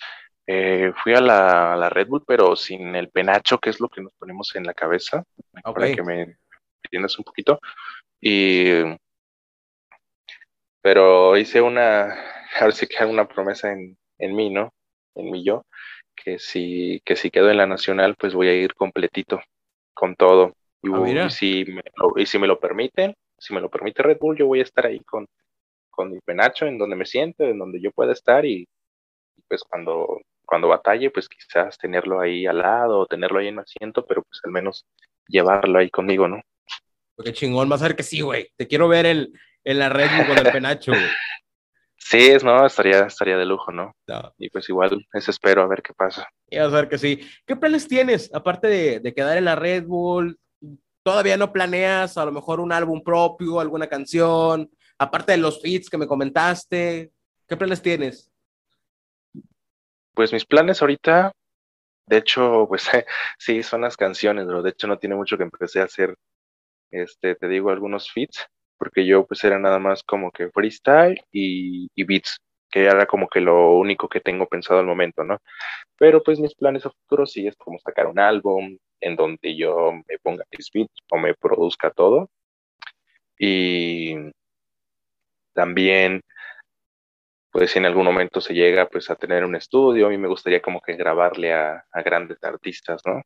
eh, 0.47 0.93
fui 1.03 1.15
a 1.15 1.21
la, 1.21 1.75
a 1.75 1.77
la 1.77 1.89
Red 1.91 2.09
Bull, 2.09 2.25
pero 2.27 2.57
sin 2.57 2.95
el 2.95 3.11
penacho, 3.11 3.59
que 3.59 3.71
es 3.71 3.81
lo 3.81 3.89
que 3.89 4.03
nos 4.03 4.13
ponemos 4.15 4.55
en 4.55 4.65
la 4.65 4.75
cabeza, 4.75 5.25
para 5.63 5.93
que 5.93 6.03
me 6.03 6.37
entiendas 6.85 7.19
un 7.19 7.25
poquito. 7.25 7.59
Y, 8.21 8.83
pero 10.81 11.37
hice 11.37 11.61
una, 11.61 12.15
ahora 12.61 12.73
sí 12.73 12.87
que 12.87 13.05
una 13.05 13.27
promesa 13.27 13.73
en, 13.73 13.99
en 14.19 14.37
mí, 14.37 14.51
¿no? 14.51 14.73
En 15.15 15.31
mí 15.31 15.45
yo, 15.45 15.65
que 16.17 16.39
si, 16.41 17.01
que 17.05 17.17
si 17.17 17.31
quedo 17.31 17.51
en 17.51 17.59
la 17.59 17.67
nacional, 17.67 18.17
pues 18.19 18.35
voy 18.35 18.49
a 18.49 18.55
ir 18.55 18.75
completito, 18.75 19.41
con 19.95 20.17
todo. 20.17 20.55
Y, 20.83 20.91
Ah, 20.91 21.27
y 21.27 21.31
si 21.31 21.65
me, 21.67 21.83
lo- 21.97 22.15
y 22.19 22.27
si 22.27 22.39
me 22.39 22.47
lo 22.49 22.61
permiten, 22.61 23.15
si 23.39 23.55
me 23.55 23.61
lo 23.61 23.71
permite 23.71 24.03
Red 24.03 24.19
Bull, 24.21 24.37
yo 24.39 24.47
voy 24.47 24.61
a 24.61 24.65
estar 24.65 24.87
ahí 24.87 25.01
con, 25.01 25.27
con 25.91 26.13
mi 26.13 26.21
penacho, 26.21 26.67
en 26.67 26.79
donde 26.79 26.97
me 26.97 27.07
siento, 27.07 27.45
en 27.45 27.59
donde 27.59 27.81
yo 27.81 27.93
pueda 27.93 28.13
estar 28.13 28.45
y, 28.47 28.69
y 29.37 29.43
pues 29.49 29.65
cuando, 29.65 30.21
cuando 30.47 30.69
batalle, 30.69 31.11
pues 31.11 31.29
quizás 31.29 31.79
tenerlo 31.79 32.21
ahí 32.21 32.47
al 32.47 32.59
lado 32.59 33.01
o 33.01 33.07
tenerlo 33.07 33.39
ahí 33.41 33.49
en 33.49 33.57
mi 33.57 33.63
asiento, 33.63 34.07
pero 34.07 34.23
pues 34.23 34.41
al 34.45 34.53
menos 34.53 34.87
llevarlo 35.29 35.79
ahí 35.81 35.91
conmigo, 35.91 36.29
¿no? 36.29 36.41
Porque 37.15 37.33
chingón, 37.33 37.69
vas 37.69 37.83
a 37.83 37.87
ver 37.89 37.97
que 37.97 38.03
sí, 38.03 38.21
güey. 38.21 38.49
Te 38.57 38.67
quiero 38.67 38.89
ver 38.89 39.07
en, 39.07 39.33
en 39.65 39.79
la 39.79 39.89
red 39.89 40.13
Bull 40.13 40.27
con 40.27 40.39
el 40.39 40.51
penacho, 40.51 40.97
güey. 40.97 41.19
Sí, 42.09 42.29
es, 42.29 42.45
no, 42.45 42.65
estaría, 42.65 43.01
estaría 43.07 43.37
de 43.37 43.45
lujo, 43.45 43.73
¿no? 43.73 43.93
No, 44.07 44.33
Y 44.39 44.49
pues 44.51 44.69
igual, 44.69 45.05
eso 45.13 45.31
espero 45.33 45.63
a 45.63 45.67
ver 45.67 45.83
qué 45.83 45.93
pasa. 45.93 46.29
y 46.49 46.59
vas 46.59 46.73
a 46.73 46.77
ver 46.77 46.89
que 46.89 46.99
sí. 46.99 47.21
¿Qué 47.45 47.57
planes 47.57 47.89
tienes? 47.89 48.33
Aparte 48.33 48.69
de, 48.69 49.01
de 49.01 49.13
quedar 49.15 49.37
en 49.37 49.45
la 49.45 49.57
Red 49.57 49.85
Bull, 49.87 50.39
¿todavía 51.03 51.37
no 51.37 51.53
planeas 51.53 52.17
a 52.17 52.25
lo 52.25 52.31
mejor 52.33 52.61
un 52.61 52.71
álbum 52.73 53.03
propio, 53.03 53.59
alguna 53.59 53.89
canción? 53.89 54.71
Aparte 54.99 55.33
de 55.33 55.39
los 55.39 55.61
feats 55.61 55.91
que 55.91 55.99
me 55.99 56.07
comentaste, 56.07 57.13
¿qué 57.49 57.57
planes 57.57 57.83
tienes? 57.83 58.31
Pues 60.15 60.33
mis 60.33 60.47
planes 60.47 60.81
ahorita, 60.81 61.33
de 62.07 62.17
hecho, 62.19 62.67
pues 62.69 62.89
sí, 63.39 63.63
son 63.63 63.81
las 63.83 63.97
canciones, 63.97 64.47
pero 64.47 64.63
de 64.63 64.71
hecho 64.71 64.87
no 64.87 64.99
tiene 64.99 65.17
mucho 65.17 65.37
que 65.37 65.45
empecé 65.45 65.81
a 65.81 65.85
hacer, 65.85 66.15
este, 66.93 67.35
te 67.35 67.49
digo, 67.49 67.71
algunos 67.71 68.11
feats, 68.13 68.47
porque 68.79 69.07
yo 69.07 69.27
pues 69.27 69.43
era 69.45 69.59
nada 69.59 69.79
más 69.79 70.03
como 70.03 70.31
que 70.31 70.51
freestyle 70.51 71.21
y, 71.33 71.89
y 71.95 72.05
beats, 72.05 72.39
que 72.71 72.85
era 72.85 73.07
como 73.07 73.29
que 73.29 73.41
lo 73.41 73.73
único 73.73 74.09
que 74.09 74.21
tengo 74.21 74.47
pensado 74.47 74.81
al 74.81 74.87
momento, 74.87 75.25
¿no? 75.25 75.39
Pero 75.99 76.23
pues 76.23 76.39
mis 76.41 76.55
planes 76.55 76.87
a 76.87 76.91
futuro 76.91 77.27
sí 77.27 77.47
es 77.47 77.57
como 77.57 77.79
sacar 77.79 78.07
un 78.07 78.19
álbum 78.19 78.79
en 79.01 79.17
donde 79.17 79.57
yo 79.57 79.93
me 79.93 80.19
ponga 80.23 80.45
mis 80.57 80.71
beats 80.73 80.95
o 81.11 81.19
me 81.19 81.35
produzca 81.35 81.91
todo. 81.91 82.31
Y 83.39 84.15
también 85.55 86.23
pues 87.51 87.71
si 87.71 87.79
en 87.79 87.87
algún 87.87 88.05
momento 88.05 88.43
se 88.43 88.53
llega 88.53 88.87
pues 88.87 89.09
a 89.09 89.17
tener 89.17 89.43
un 89.43 89.57
estudio, 89.57 90.07
a 90.07 90.11
mí 90.11 90.19
me 90.19 90.29
gustaría 90.29 90.61
como 90.61 90.83
que 90.83 90.95
grabarle 90.95 91.55
a, 91.55 91.87
a 91.91 92.03
grandes 92.03 92.37
artistas, 92.45 93.01
¿no? 93.07 93.23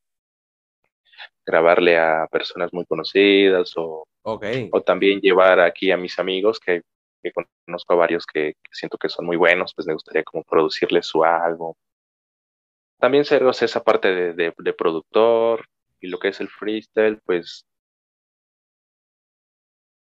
Grabarle 1.44 1.98
a 1.98 2.26
personas 2.30 2.72
muy 2.72 2.84
conocidas 2.86 3.72
o, 3.76 4.06
o 4.22 4.82
también 4.82 5.20
llevar 5.20 5.60
aquí 5.60 5.90
a 5.90 5.96
mis 5.96 6.18
amigos 6.18 6.60
que, 6.60 6.82
que 7.22 7.32
conozco 7.66 7.92
a 7.92 7.96
varios 7.96 8.26
que, 8.26 8.54
que 8.54 8.70
siento 8.72 8.98
que 8.98 9.08
son 9.08 9.26
muy 9.26 9.36
buenos, 9.36 9.74
pues 9.74 9.86
me 9.86 9.94
gustaría 9.94 10.22
como 10.24 10.44
producirles 10.44 11.06
su 11.06 11.24
álbum. 11.24 11.74
También 12.98 13.24
ser 13.24 13.44
o 13.44 13.52
sea, 13.52 13.66
esa 13.66 13.82
parte 13.82 14.08
de, 14.14 14.32
de, 14.34 14.54
de 14.56 14.72
productor 14.72 15.64
y 16.00 16.08
lo 16.08 16.18
que 16.18 16.28
es 16.28 16.40
el 16.40 16.48
freestyle, 16.48 17.18
pues 17.24 17.64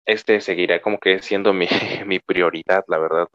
este 0.07 0.41
seguirá 0.41 0.81
como 0.81 0.99
que 0.99 1.21
siendo 1.21 1.53
mi, 1.53 1.67
mi 2.07 2.19
prioridad, 2.21 2.85
la 2.89 2.99
verdad. 2.99 3.29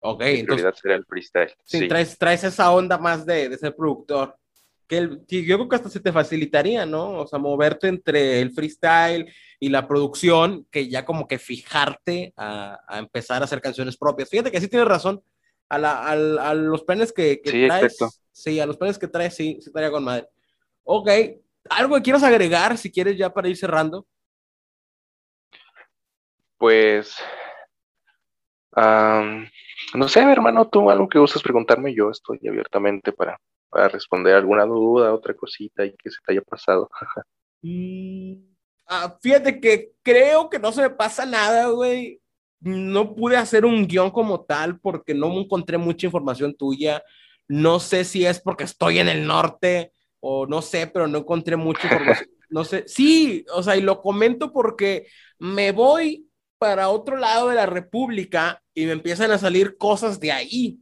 Ok, 0.00 0.20
Mi 0.20 0.26
entonces 0.26 0.44
prioridad 0.46 0.74
será 0.74 0.94
el 0.96 1.04
freestyle. 1.04 1.54
sí, 1.64 1.80
sí. 1.80 1.88
Traes, 1.88 2.18
traes 2.18 2.44
esa 2.44 2.72
onda 2.72 2.98
más 2.98 3.26
de, 3.26 3.48
de 3.48 3.58
ser 3.58 3.74
productor. 3.76 4.36
Que, 4.88 4.98
el- 4.98 5.26
yo 5.28 5.56
creo 5.56 5.68
que 5.68 5.76
hasta 5.76 5.90
se 5.90 6.00
te 6.00 6.12
facilitaría, 6.12 6.86
¿no? 6.86 7.20
O 7.20 7.26
sea, 7.26 7.38
moverte 7.38 7.88
entre 7.88 8.40
el 8.40 8.52
freestyle 8.52 9.32
y 9.58 9.68
la 9.68 9.88
producción, 9.88 10.66
que 10.70 10.88
ya 10.88 11.04
como 11.04 11.26
que 11.26 11.38
fijarte 11.38 12.32
a, 12.36 12.78
a 12.88 12.98
empezar 12.98 13.42
a 13.42 13.46
hacer 13.46 13.60
canciones 13.60 13.96
propias. 13.96 14.28
Fíjate 14.30 14.50
que 14.52 14.60
sí 14.60 14.68
tienes 14.68 14.88
razón. 14.88 15.22
A, 15.68 15.78
la- 15.78 16.06
al- 16.08 16.38
a 16.38 16.54
los 16.54 16.84
planes 16.84 17.12
que, 17.12 17.40
que 17.42 17.50
Sí, 17.50 17.64
traes, 17.66 17.98
exacto. 17.98 18.14
sí, 18.32 18.60
a 18.60 18.66
los 18.66 18.76
planes 18.76 18.98
que 18.98 19.08
traes, 19.08 19.34
sí, 19.34 19.58
sí 19.60 19.68
estaría 19.68 19.90
con 19.90 20.04
madre. 20.04 20.28
Ok, 20.84 21.10
¿algo 21.70 21.96
que 21.96 22.02
quieras 22.02 22.22
agregar 22.22 22.78
si 22.78 22.92
quieres 22.92 23.16
ya 23.18 23.32
para 23.34 23.48
ir 23.48 23.56
cerrando? 23.56 24.06
Pues, 26.58 27.16
no 29.94 30.08
sé, 30.08 30.20
hermano, 30.20 30.68
tú 30.68 30.90
algo 30.90 31.08
que 31.08 31.18
gustas 31.18 31.42
preguntarme, 31.42 31.94
yo 31.94 32.10
estoy 32.10 32.38
abiertamente 32.46 33.12
para, 33.12 33.40
para 33.76 33.88
responder 33.88 34.34
alguna 34.34 34.64
duda, 34.64 35.12
otra 35.12 35.34
cosita 35.34 35.84
y 35.84 35.94
que 35.94 36.10
se 36.10 36.16
te 36.24 36.32
haya 36.32 36.42
pasado. 36.42 36.88
Mm, 37.62 38.34
ah, 38.86 39.16
fíjate 39.20 39.58
que 39.60 39.90
creo 40.02 40.48
que 40.48 40.58
no 40.58 40.70
se 40.70 40.82
me 40.82 40.90
pasa 40.90 41.26
nada, 41.26 41.68
güey. 41.70 42.20
No 42.60 43.14
pude 43.14 43.36
hacer 43.36 43.64
un 43.64 43.88
guion 43.88 44.10
como 44.10 44.44
tal 44.44 44.78
porque 44.78 45.14
no 45.14 45.32
encontré 45.32 45.76
mucha 45.76 46.06
información 46.06 46.54
tuya. 46.54 47.02
No 47.48 47.80
sé 47.80 48.04
si 48.04 48.24
es 48.24 48.40
porque 48.40 48.64
estoy 48.64 49.00
en 49.00 49.08
el 49.08 49.26
norte 49.26 49.92
o 50.20 50.46
no 50.46 50.62
sé, 50.62 50.86
pero 50.86 51.08
no 51.08 51.18
encontré 51.18 51.56
mucha 51.56 51.88
información. 51.90 52.28
No 52.50 52.62
sé. 52.62 52.84
Sí, 52.86 53.44
o 53.52 53.62
sea, 53.64 53.74
y 53.74 53.80
lo 53.80 54.00
comento 54.00 54.52
porque 54.52 55.08
me 55.38 55.72
voy 55.72 56.28
para 56.58 56.90
otro 56.90 57.16
lado 57.16 57.48
de 57.48 57.56
la 57.56 57.66
República 57.66 58.62
y 58.74 58.84
me 58.84 58.92
empiezan 58.92 59.32
a 59.32 59.38
salir 59.38 59.76
cosas 59.76 60.20
de 60.20 60.30
ahí. 60.30 60.78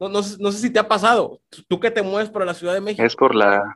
No, 0.00 0.08
no, 0.08 0.22
sé- 0.22 0.36
no 0.40 0.52
sé 0.52 0.58
si 0.58 0.70
te 0.72 0.78
ha 0.78 0.86
pasado. 0.88 1.40
Tú 1.68 1.80
que 1.80 1.90
te 1.90 2.02
mueves 2.02 2.30
para 2.30 2.44
la 2.44 2.54
Ciudad 2.54 2.74
de 2.74 2.80
México. 2.80 3.04
Es 3.04 3.16
por 3.16 3.34
la... 3.34 3.74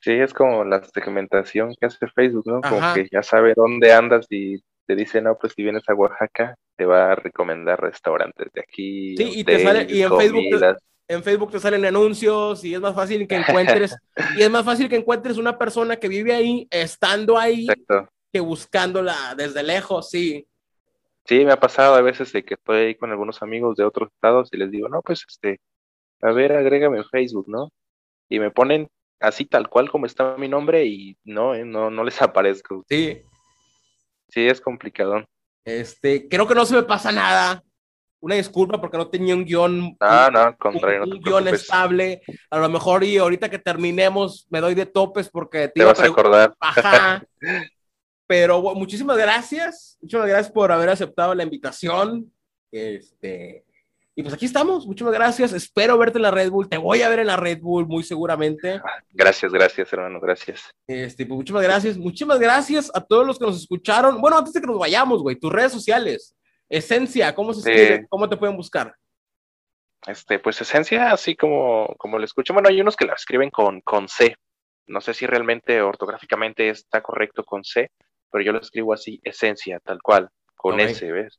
Sí, 0.00 0.12
es 0.12 0.34
como 0.34 0.64
la 0.64 0.82
segmentación 0.84 1.74
que 1.80 1.86
hace 1.86 2.06
Facebook, 2.08 2.44
¿no? 2.46 2.60
Como 2.60 2.76
Ajá. 2.76 2.94
que 2.94 3.08
ya 3.10 3.22
sabe 3.22 3.54
dónde 3.56 3.92
andas 3.92 4.26
y 4.28 4.62
te 4.86 4.94
dice, 4.96 5.22
no, 5.22 5.38
pues 5.38 5.54
si 5.56 5.62
vienes 5.62 5.82
a 5.88 5.94
Oaxaca, 5.94 6.54
te 6.76 6.84
va 6.84 7.12
a 7.12 7.14
recomendar 7.14 7.80
restaurantes 7.80 8.48
de 8.52 8.60
aquí. 8.60 9.16
Sí, 9.16 9.30
y 9.36 9.44
te 9.44 9.60
sale- 9.62 9.86
y 9.88 10.02
en 10.02 10.14
Facebook 10.14 10.60
te- 10.60 10.76
en 11.14 11.22
Facebook 11.22 11.50
te 11.52 11.58
salen 11.60 11.84
anuncios 11.86 12.64
y 12.64 12.74
es 12.74 12.80
más 12.80 12.94
fácil 12.94 13.26
que 13.26 13.36
encuentres 13.36 13.96
y 14.38 14.42
es 14.42 14.50
más 14.50 14.64
fácil 14.64 14.88
que 14.88 14.96
encuentres 14.96 15.36
una 15.38 15.56
persona 15.58 15.96
que 15.96 16.08
vive 16.08 16.34
ahí 16.34 16.66
estando 16.70 17.38
ahí 17.38 17.62
Exacto. 17.68 18.08
que 18.32 18.40
buscándola 18.40 19.34
desde 19.36 19.62
lejos, 19.62 20.10
sí. 20.10 20.46
Sí, 21.26 21.44
me 21.44 21.52
ha 21.52 21.60
pasado 21.60 21.94
a 21.94 22.02
veces 22.02 22.32
de 22.32 22.44
que 22.44 22.54
estoy 22.54 22.78
ahí 22.78 22.94
con 22.94 23.10
algunos 23.10 23.42
amigos 23.42 23.76
de 23.76 23.84
otros 23.84 24.10
estados 24.12 24.50
y 24.52 24.58
les 24.58 24.70
digo, 24.70 24.88
no, 24.88 25.00
pues 25.00 25.24
este, 25.26 25.60
a 26.20 26.32
ver, 26.32 26.52
agrégame 26.52 26.98
en 26.98 27.04
Facebook, 27.04 27.46
¿no? 27.48 27.70
Y 28.28 28.38
me 28.38 28.50
ponen 28.50 28.88
así 29.20 29.46
tal 29.46 29.68
cual 29.68 29.90
como 29.90 30.06
está 30.06 30.36
mi 30.36 30.48
nombre 30.48 30.84
y 30.84 31.16
no, 31.24 31.54
eh, 31.54 31.64
no, 31.64 31.90
no 31.90 32.04
les 32.04 32.20
aparezco. 32.22 32.84
Sí. 32.88 33.22
Sí, 34.28 34.46
es 34.46 34.60
complicado. 34.60 35.24
Este, 35.64 36.28
creo 36.28 36.46
que 36.46 36.54
no 36.54 36.66
se 36.66 36.74
me 36.74 36.82
pasa 36.82 37.10
nada. 37.10 37.62
Una 38.20 38.36
disculpa 38.36 38.80
porque 38.80 38.96
no 38.96 39.08
tenía 39.08 39.34
un 39.34 39.44
guion 39.44 39.78
No, 39.80 39.96
Ah, 40.00 40.30
no, 40.32 40.40
al 40.40 40.56
contrario, 40.56 41.04
un 41.04 41.10
te 41.10 41.18
guion 41.18 41.48
estable. 41.48 42.22
A 42.50 42.58
lo 42.58 42.68
mejor 42.70 43.04
y 43.04 43.18
ahorita 43.18 43.50
que 43.50 43.58
terminemos 43.58 44.46
me 44.50 44.60
doy 44.60 44.74
de 44.74 44.86
topes 44.86 45.28
porque 45.28 45.68
Te 45.68 45.82
iba 45.82 45.92
vas 45.92 46.00
a 46.00 46.06
acordar. 46.06 46.54
Ajá. 46.60 47.22
Pero 48.26 48.60
bueno, 48.60 48.78
muchísimas 48.78 49.16
gracias. 49.16 49.98
Muchísimas 50.00 50.28
gracias 50.28 50.52
por 50.52 50.72
haber 50.72 50.88
aceptado 50.88 51.34
la 51.34 51.42
invitación. 51.42 52.32
Este, 52.70 53.64
y 54.16 54.22
pues 54.22 54.34
aquí 54.34 54.46
estamos. 54.46 54.86
Muchísimas 54.86 55.14
gracias. 55.14 55.52
Espero 55.52 55.98
verte 55.98 56.18
en 56.18 56.22
la 56.22 56.30
Red 56.30 56.50
Bull. 56.50 56.68
Te 56.68 56.78
voy 56.78 57.02
a 57.02 57.08
ver 57.08 57.18
en 57.18 57.26
la 57.26 57.36
Red 57.36 57.60
Bull 57.60 57.86
muy 57.86 58.04
seguramente. 58.04 58.80
Gracias, 59.10 59.52
gracias, 59.52 59.92
hermano, 59.92 60.20
gracias. 60.20 60.70
Este, 60.86 61.26
pues 61.26 61.36
muchísimas 61.36 61.62
gracias. 61.64 61.98
Muchísimas 61.98 62.38
gracias 62.38 62.90
a 62.94 63.00
todos 63.00 63.26
los 63.26 63.38
que 63.38 63.46
nos 63.46 63.56
escucharon. 63.60 64.20
Bueno, 64.20 64.38
antes 64.38 64.52
de 64.52 64.60
que 64.60 64.66
nos 64.66 64.78
vayamos, 64.78 65.20
güey, 65.22 65.36
tus 65.36 65.52
redes 65.52 65.72
sociales. 65.72 66.36
Esencia, 66.68 67.34
¿cómo 67.34 67.52
se 67.52 67.60
escribe? 67.60 68.06
¿Cómo 68.08 68.28
te 68.28 68.36
pueden 68.36 68.56
buscar? 68.56 68.94
Este, 70.06 70.38
pues 70.38 70.60
esencia, 70.60 71.12
así 71.12 71.34
como, 71.34 71.94
como 71.98 72.18
lo 72.18 72.24
escucho. 72.24 72.52
Bueno, 72.52 72.68
hay 72.68 72.80
unos 72.80 72.96
que 72.96 73.06
la 73.06 73.14
escriben 73.14 73.50
con, 73.50 73.80
con 73.80 74.08
C. 74.08 74.36
No 74.86 75.00
sé 75.00 75.14
si 75.14 75.26
realmente 75.26 75.80
ortográficamente 75.80 76.68
está 76.68 77.02
correcto 77.02 77.42
con 77.44 77.64
C, 77.64 77.90
pero 78.34 78.44
yo 78.44 78.50
lo 78.50 78.58
escribo 78.58 78.92
así, 78.92 79.20
esencia, 79.22 79.78
tal 79.78 80.02
cual, 80.02 80.28
con 80.56 80.74
Ok. 80.74 80.80
S, 80.80 81.12
¿ves? 81.12 81.38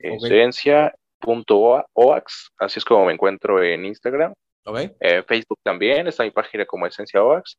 Esencia.oax, 0.00 2.50
así 2.58 2.80
es 2.80 2.84
como 2.84 3.06
me 3.06 3.12
encuentro 3.12 3.62
en 3.62 3.84
Instagram. 3.84 4.34
¿Ok? 4.64 4.80
Eh, 4.98 5.22
Facebook 5.28 5.60
también, 5.62 6.08
está 6.08 6.24
mi 6.24 6.32
página 6.32 6.66
como 6.66 6.88
Esencia 6.88 7.22
Oax. 7.22 7.56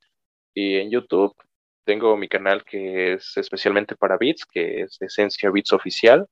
Y 0.54 0.76
en 0.76 0.92
YouTube 0.92 1.34
tengo 1.86 2.18
mi 2.18 2.28
canal 2.28 2.66
que 2.66 3.14
es 3.14 3.38
especialmente 3.38 3.96
para 3.96 4.18
Beats, 4.18 4.44
que 4.44 4.82
es 4.82 5.02
Esencia 5.02 5.50
Beats 5.50 5.72
Oficial. 5.72 6.28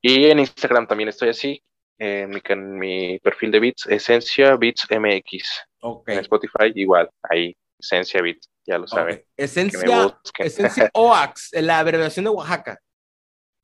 Y 0.00 0.26
en 0.26 0.38
Instagram 0.38 0.86
también 0.86 1.08
estoy 1.08 1.30
así, 1.30 1.60
en 1.98 2.30
mi, 2.30 2.40
mi 2.78 3.18
perfil 3.18 3.50
de 3.50 3.58
Beats, 3.58 3.88
Esencia 3.88 4.54
Beats 4.54 4.86
MX. 4.88 5.64
Ok. 5.80 6.10
En 6.10 6.20
Spotify 6.20 6.70
igual, 6.76 7.10
ahí, 7.28 7.56
Esencia 7.76 8.22
Beats, 8.22 8.48
ya 8.68 8.78
lo 8.78 8.86
saben. 8.86 9.24
Esencia, 9.36 10.18
esencia 10.38 10.90
OAX, 10.94 11.50
la 11.54 11.78
abreviación 11.78 12.24
de 12.24 12.30
Oaxaca. 12.30 12.78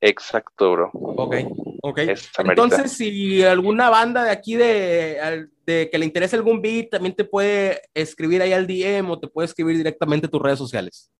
Exacto, 0.00 0.72
bro. 0.72 0.90
Ok, 0.92 1.36
ok. 1.82 1.98
Entonces, 2.38 2.92
si 2.92 3.42
alguna 3.42 3.90
banda 3.90 4.24
de 4.24 4.30
aquí 4.30 4.54
de, 4.54 5.48
de 5.64 5.88
que 5.90 5.98
le 5.98 6.04
interese 6.06 6.36
algún 6.36 6.60
beat, 6.60 6.90
también 6.90 7.14
te 7.14 7.24
puede 7.24 7.80
escribir 7.94 8.42
ahí 8.42 8.52
al 8.52 8.66
DM 8.66 9.10
o 9.10 9.18
te 9.18 9.28
puede 9.28 9.46
escribir 9.46 9.76
directamente 9.76 10.26
a 10.26 10.30
tus 10.30 10.42
redes 10.42 10.58
sociales. 10.58 11.10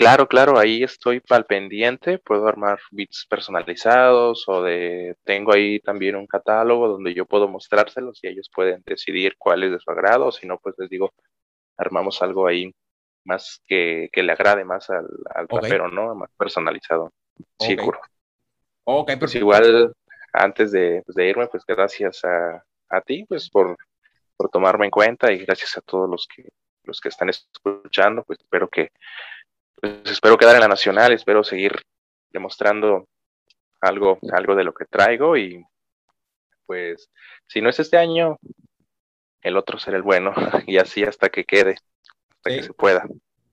Claro, 0.00 0.26
claro, 0.26 0.58
ahí 0.58 0.82
estoy 0.82 1.20
al 1.28 1.44
pendiente, 1.44 2.18
puedo 2.18 2.46
armar 2.46 2.78
beats 2.90 3.26
personalizados 3.28 4.48
o 4.48 4.62
de, 4.62 5.14
tengo 5.24 5.52
ahí 5.52 5.78
también 5.80 6.16
un 6.16 6.26
catálogo 6.26 6.88
donde 6.88 7.12
yo 7.12 7.26
puedo 7.26 7.48
mostrárselos 7.48 8.18
y 8.22 8.28
ellos 8.28 8.48
pueden 8.54 8.82
decidir 8.86 9.34
cuál 9.36 9.62
es 9.62 9.72
de 9.72 9.78
su 9.78 9.90
agrado, 9.90 10.28
o 10.28 10.32
si 10.32 10.46
no, 10.46 10.58
pues 10.58 10.74
les 10.78 10.88
digo, 10.88 11.12
armamos 11.80 12.20
algo 12.22 12.46
ahí 12.46 12.72
más 13.24 13.60
que, 13.66 14.08
que 14.12 14.22
le 14.22 14.32
agrade 14.32 14.64
más 14.64 14.88
al, 14.90 15.06
al 15.34 15.46
Ok. 15.50 15.62
rapero, 15.62 15.88
¿no? 15.88 16.14
Más 16.14 16.30
personalizado. 16.36 17.12
Sí, 17.58 17.74
Ok. 17.74 17.84
curo. 17.84 18.00
Ok, 18.84 19.06
Pues 19.06 19.18
perfecto. 19.20 19.38
igual, 19.38 19.94
antes 20.32 20.72
de, 20.72 21.02
pues, 21.04 21.14
de 21.16 21.28
irme, 21.28 21.46
pues 21.48 21.64
gracias 21.66 22.24
a, 22.24 22.64
a 22.88 23.00
ti, 23.02 23.24
pues 23.28 23.48
por, 23.50 23.76
por 24.36 24.48
tomarme 24.50 24.86
en 24.86 24.90
cuenta 24.90 25.32
y 25.32 25.38
gracias 25.38 25.76
a 25.76 25.80
todos 25.80 26.08
los 26.08 26.26
que, 26.26 26.48
los 26.84 27.00
que 27.00 27.08
están 27.08 27.28
escuchando, 27.28 28.24
pues 28.24 28.38
espero 28.40 28.68
que, 28.68 28.90
pues 29.80 30.00
espero 30.10 30.36
quedar 30.36 30.54
en 30.54 30.62
la 30.62 30.68
nacional, 30.68 31.12
espero 31.12 31.44
seguir 31.44 31.72
demostrando 32.30 33.06
algo, 33.80 34.18
algo 34.32 34.54
de 34.54 34.64
lo 34.64 34.72
que 34.72 34.84
traigo 34.86 35.36
y 35.36 35.64
pues 36.66 37.10
si 37.46 37.60
no 37.60 37.68
es 37.68 37.80
este 37.80 37.96
año, 37.96 38.38
el 39.42 39.56
otro 39.56 39.78
será 39.78 39.96
el 39.96 40.02
bueno 40.02 40.32
y 40.66 40.78
así 40.78 41.02
hasta 41.04 41.28
que 41.28 41.44
quede, 41.44 41.76
hasta 42.30 42.50
Sí. 42.50 42.56
que 42.56 42.62
se 42.62 42.72
pueda. 42.72 43.04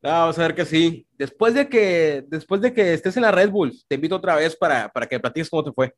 Ah, 0.03 0.19
vamos 0.21 0.37
a 0.39 0.43
ver 0.43 0.55
que 0.55 0.65
sí. 0.65 1.05
Después 1.17 1.53
de 1.53 1.67
que, 1.67 2.23
después 2.27 2.61
de 2.61 2.71
que 2.73 2.93
estés 2.93 3.17
en 3.17 3.23
la 3.23 3.31
Red 3.31 3.49
Bull, 3.49 3.73
te 3.87 3.95
invito 3.95 4.15
otra 4.15 4.35
vez 4.35 4.55
para, 4.55 4.89
para 4.89 5.07
que 5.07 5.19
platiques 5.19 5.49
cómo 5.49 5.63
te 5.63 5.71
fue. 5.71 5.93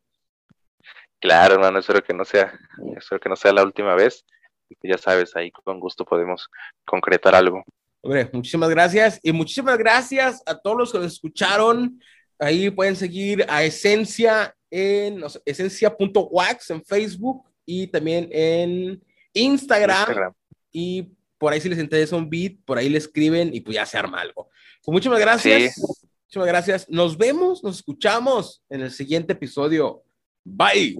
Claro, 1.20 1.54
hermano, 1.54 1.78
espero 1.78 2.02
que 2.02 2.14
no 2.14 2.24
sea, 2.24 2.58
espero 2.96 3.20
que 3.20 3.28
no 3.28 3.36
sea 3.36 3.52
la 3.52 3.62
última 3.62 3.94
vez. 3.94 4.24
y 4.68 4.88
Ya 4.88 4.96
sabes, 4.96 5.36
ahí 5.36 5.50
con 5.50 5.78
gusto 5.78 6.04
podemos 6.04 6.48
concretar 6.86 7.34
algo. 7.34 7.62
Hombre, 8.02 8.30
muchísimas 8.32 8.70
gracias 8.70 9.20
y 9.22 9.30
muchísimas 9.32 9.76
gracias 9.76 10.42
a 10.46 10.58
todos 10.58 10.78
los 10.78 10.92
que 10.92 10.98
nos 10.98 11.12
escucharon. 11.12 12.00
Ahí 12.38 12.70
pueden 12.70 12.96
seguir 12.96 13.44
a 13.48 13.62
Esencia 13.62 14.54
en 14.70 15.18
no 15.18 15.28
sé, 15.28 15.42
esencia.wax 15.44 16.70
en 16.70 16.82
Facebook 16.84 17.44
y 17.66 17.86
también 17.88 18.28
en 18.32 19.02
Instagram. 19.32 19.98
Instagram. 19.98 20.32
Y 20.72 21.08
por 21.38 21.52
ahí 21.52 21.60
si 21.60 21.68
les 21.68 21.78
interesa 21.78 22.16
un 22.16 22.28
beat, 22.28 22.56
por 22.64 22.78
ahí 22.78 22.88
le 22.88 22.98
escriben 22.98 23.54
y 23.54 23.60
pues 23.60 23.74
ya 23.74 23.86
se 23.86 23.98
arma 23.98 24.20
algo. 24.20 24.50
Pues 24.84 24.92
muchísimas 24.92 25.20
gracias. 25.20 25.78
Muchísimas 25.78 26.48
gracias. 26.48 26.88
Nos 26.88 27.16
vemos, 27.16 27.64
nos 27.64 27.76
escuchamos 27.76 28.62
en 28.68 28.82
el 28.82 28.90
siguiente 28.90 29.32
episodio. 29.32 30.04
Bye. 30.44 30.96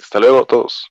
Hasta 0.00 0.18
luego 0.20 0.40
a 0.40 0.46
todos. 0.46 0.88